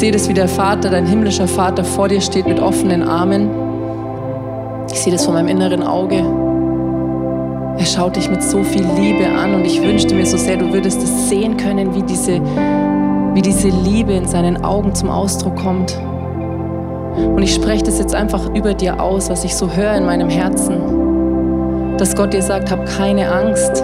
Sehe 0.07 0.13
das, 0.13 0.29
wie 0.29 0.33
der 0.33 0.47
Vater, 0.47 0.89
dein 0.89 1.05
himmlischer 1.05 1.49
Vater 1.49 1.83
vor 1.83 2.07
dir 2.07 2.21
steht 2.21 2.47
mit 2.47 2.61
offenen 2.61 3.03
Armen. 3.03 3.49
Ich 4.89 5.01
sehe 5.01 5.11
das 5.11 5.25
vor 5.25 5.33
meinem 5.33 5.49
inneren 5.49 5.83
Auge. 5.83 6.23
Er 7.77 7.85
schaut 7.85 8.15
dich 8.15 8.29
mit 8.29 8.41
so 8.41 8.63
viel 8.63 8.85
Liebe 8.97 9.27
an 9.27 9.53
und 9.53 9.65
ich 9.65 9.81
wünschte 9.81 10.15
mir 10.15 10.25
so 10.25 10.37
sehr, 10.37 10.55
du 10.55 10.71
würdest 10.71 11.03
es 11.03 11.27
sehen 11.27 11.57
können, 11.57 11.93
wie 11.93 12.03
diese, 12.03 12.39
wie 13.33 13.41
diese 13.41 13.67
Liebe 13.67 14.13
in 14.13 14.25
seinen 14.25 14.63
Augen 14.63 14.95
zum 14.95 15.09
Ausdruck 15.09 15.57
kommt. 15.57 15.99
Und 17.17 17.43
ich 17.43 17.53
spreche 17.53 17.83
das 17.83 17.99
jetzt 17.99 18.15
einfach 18.15 18.49
über 18.55 18.73
dir 18.73 19.01
aus, 19.01 19.29
was 19.29 19.43
ich 19.43 19.57
so 19.57 19.69
höre 19.69 19.95
in 19.95 20.05
meinem 20.05 20.29
Herzen. 20.29 21.97
Dass 21.97 22.15
Gott 22.15 22.31
dir 22.31 22.43
sagt, 22.43 22.71
hab 22.71 22.85
keine 22.85 23.29
Angst. 23.29 23.83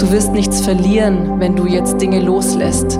Du 0.00 0.10
wirst 0.10 0.32
nichts 0.32 0.62
verlieren, 0.62 1.38
wenn 1.38 1.54
du 1.54 1.66
jetzt 1.66 2.00
Dinge 2.00 2.18
loslässt. 2.18 2.98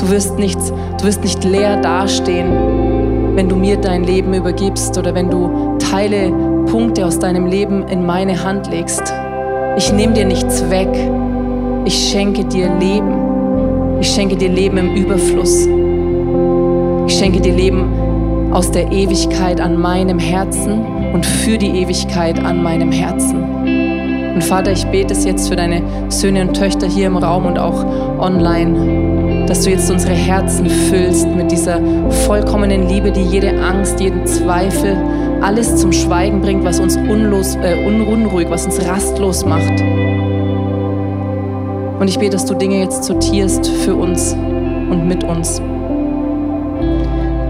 Du 0.00 0.08
wirst, 0.08 0.38
nichts, 0.38 0.72
du 0.98 1.04
wirst 1.04 1.22
nicht 1.22 1.44
leer 1.44 1.76
dastehen, 1.76 3.36
wenn 3.36 3.50
du 3.50 3.56
mir 3.56 3.76
dein 3.76 4.02
Leben 4.02 4.32
übergibst 4.32 4.96
oder 4.96 5.14
wenn 5.14 5.30
du 5.30 5.76
Teile, 5.78 6.32
Punkte 6.66 7.04
aus 7.04 7.18
deinem 7.18 7.46
Leben 7.46 7.86
in 7.86 8.06
meine 8.06 8.42
Hand 8.42 8.70
legst. 8.70 9.12
Ich 9.76 9.92
nehme 9.92 10.14
dir 10.14 10.24
nichts 10.24 10.68
weg. 10.70 10.88
Ich 11.84 12.10
schenke 12.10 12.44
dir 12.44 12.70
Leben. 12.78 13.98
Ich 14.00 14.08
schenke 14.08 14.36
dir 14.36 14.48
Leben 14.48 14.78
im 14.78 14.94
Überfluss. 14.94 15.66
Ich 17.06 17.18
schenke 17.18 17.40
dir 17.40 17.52
Leben 17.52 18.50
aus 18.52 18.70
der 18.70 18.90
Ewigkeit 18.90 19.60
an 19.60 19.76
meinem 19.76 20.18
Herzen 20.18 21.12
und 21.12 21.26
für 21.26 21.58
die 21.58 21.82
Ewigkeit 21.82 22.42
an 22.42 22.62
meinem 22.62 22.90
Herzen. 22.90 24.34
Und 24.34 24.44
Vater, 24.44 24.72
ich 24.72 24.86
bete 24.86 25.12
es 25.12 25.24
jetzt 25.24 25.48
für 25.48 25.56
deine 25.56 25.82
Söhne 26.08 26.42
und 26.42 26.54
Töchter 26.54 26.86
hier 26.86 27.06
im 27.08 27.16
Raum 27.16 27.46
und 27.46 27.58
auch 27.58 27.84
online 28.18 29.19
dass 29.50 29.62
du 29.62 29.70
jetzt 29.70 29.90
unsere 29.90 30.14
Herzen 30.14 30.70
füllst 30.70 31.26
mit 31.26 31.50
dieser 31.50 31.80
vollkommenen 32.24 32.88
Liebe, 32.88 33.10
die 33.10 33.24
jede 33.24 33.60
Angst, 33.60 33.98
jeden 33.98 34.24
Zweifel, 34.24 34.96
alles 35.40 35.74
zum 35.74 35.90
Schweigen 35.92 36.40
bringt, 36.40 36.64
was 36.64 36.78
uns 36.78 36.96
unlos, 36.96 37.56
äh, 37.56 37.84
unruhig, 37.84 38.48
was 38.48 38.66
uns 38.66 38.80
rastlos 38.86 39.44
macht. 39.44 39.80
Und 41.98 42.06
ich 42.06 42.16
bete, 42.16 42.30
dass 42.30 42.44
du 42.44 42.54
Dinge 42.54 42.78
jetzt 42.78 43.02
sortierst 43.02 43.66
für 43.66 43.96
uns 43.96 44.34
und 44.34 45.08
mit 45.08 45.24
uns. 45.24 45.60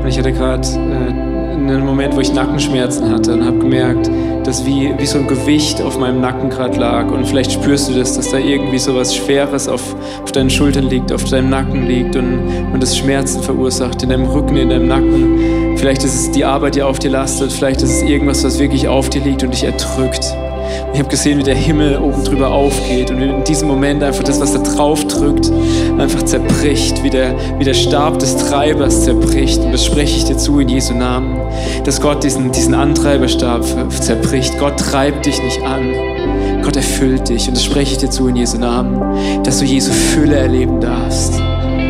Ich 0.09 0.19
hatte 0.19 0.33
gerade 0.33 0.67
äh, 0.67 1.30
einen 1.69 1.85
Moment, 1.85 2.17
wo 2.17 2.21
ich 2.21 2.33
Nackenschmerzen 2.33 3.11
hatte 3.11 3.35
und 3.35 3.45
habe 3.45 3.59
gemerkt, 3.59 4.11
dass 4.45 4.65
wie, 4.65 4.93
wie 4.99 5.07
so 5.07 5.19
ein 5.19 5.27
Gewicht 5.27 5.81
auf 5.83 5.99
meinem 5.99 6.21
Nacken 6.21 6.51
gerade 6.51 6.79
lag. 6.79 7.11
Und 7.11 7.27
vielleicht 7.27 7.53
spürst 7.53 7.89
du 7.89 7.95
das, 7.95 8.17
dass 8.17 8.31
da 8.31 8.39
irgendwie 8.39 8.79
so 8.79 8.95
was 8.95 9.15
Schweres 9.15 9.69
auf, 9.69 9.95
auf 10.23 10.33
deinen 10.33 10.51
Schultern 10.51 10.85
liegt, 10.85 11.13
auf 11.13 11.25
deinem 11.25 11.51
Nacken 11.51 11.87
liegt 11.87 12.17
und, 12.17 12.41
und 12.73 12.83
das 12.83 12.97
Schmerzen 12.97 13.43
verursacht 13.43 14.03
in 14.03 14.09
deinem 14.09 14.27
Rücken, 14.27 14.57
in 14.57 14.71
deinem 14.71 14.89
Nacken. 14.89 15.77
Vielleicht 15.77 16.05
ist 16.05 16.15
es 16.15 16.31
die 16.31 16.45
Arbeit, 16.45 16.75
die 16.75 16.83
auf 16.83 16.99
dir 16.99 17.11
lastet. 17.11 17.53
Vielleicht 17.53 17.83
ist 17.83 17.91
es 17.91 18.03
irgendwas, 18.03 18.45
was 18.45 18.59
wirklich 18.59 18.89
auf 18.89 19.09
dir 19.11 19.23
liegt 19.23 19.43
und 19.43 19.53
dich 19.53 19.65
erdrückt. 19.65 20.35
Ich 20.93 20.99
habe 20.99 21.09
gesehen, 21.09 21.39
wie 21.39 21.43
der 21.43 21.55
Himmel 21.55 21.99
oben 21.99 22.25
drüber 22.25 22.51
aufgeht 22.51 23.11
und 23.11 23.21
in 23.21 23.45
diesem 23.45 23.69
Moment 23.69 24.03
einfach 24.03 24.25
das, 24.25 24.41
was 24.41 24.53
da 24.53 24.59
drauf 24.59 25.05
drückt, 25.07 25.51
einfach 25.99 26.23
zerbricht, 26.25 27.03
wie 27.03 27.11
der, 27.11 27.35
wie 27.59 27.65
der 27.65 27.75
Stab 27.75 28.19
des 28.19 28.37
Treibers 28.37 29.05
zerbricht. 29.05 29.61
Und 29.61 29.73
das 29.73 29.85
spreche 29.85 30.17
ich 30.17 30.25
dir 30.25 30.37
zu 30.37 30.61
in 30.61 30.69
Jesu 30.69 30.95
Namen, 30.95 31.39
dass 31.85 32.01
Gott 32.01 32.25
diesen, 32.25 32.53
diesen 32.53 32.75
Antreiberstab 32.75 33.65
zerbricht. 33.91 34.59
Gott 34.59 34.79
treibt 34.79 35.27
dich 35.27 35.43
nicht 35.43 35.63
an. 35.63 35.93
Gott 36.63 36.77
erfüllt 36.77 37.29
dich 37.29 37.49
und 37.49 37.57
das 37.57 37.65
spreche 37.65 37.93
ich 37.93 37.99
dir 37.99 38.11
zu 38.11 38.29
in 38.29 38.37
Jesu 38.37 38.59
Namen, 38.59 39.43
dass 39.43 39.59
du 39.59 39.65
Jesu 39.65 39.93
Fülle 39.93 40.37
erleben 40.37 40.81
darfst. 40.81 41.41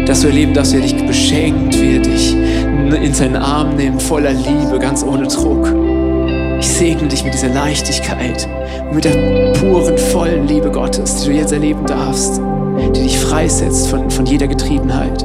Dass 0.06 0.22
du 0.22 0.28
erleben 0.28 0.54
darfst, 0.54 0.72
wie 0.72 0.76
er 0.76 0.82
dich 0.82 1.06
beschenkt, 1.06 1.80
wie 1.80 1.96
er 1.96 2.02
dich 2.02 2.34
in 2.34 3.14
seinen 3.14 3.36
Arm 3.36 3.76
nimmt, 3.76 4.02
voller 4.02 4.32
Liebe, 4.32 4.78
ganz 4.80 5.04
ohne 5.04 5.26
Druck. 5.26 5.68
Ich 6.60 6.68
segne 6.68 7.08
dich 7.08 7.24
mit 7.24 7.32
dieser 7.32 7.48
Leichtigkeit 7.48 8.46
mit 8.92 9.06
der 9.06 9.52
puren, 9.54 9.96
vollen 9.96 10.46
Liebe 10.46 10.70
Gottes, 10.70 11.22
die 11.22 11.30
du 11.30 11.34
jetzt 11.36 11.52
erleben 11.52 11.86
darfst, 11.86 12.38
die 12.94 13.02
dich 13.02 13.18
freisetzt 13.18 13.88
von, 13.88 14.10
von 14.10 14.26
jeder 14.26 14.46
Getriebenheit. 14.46 15.24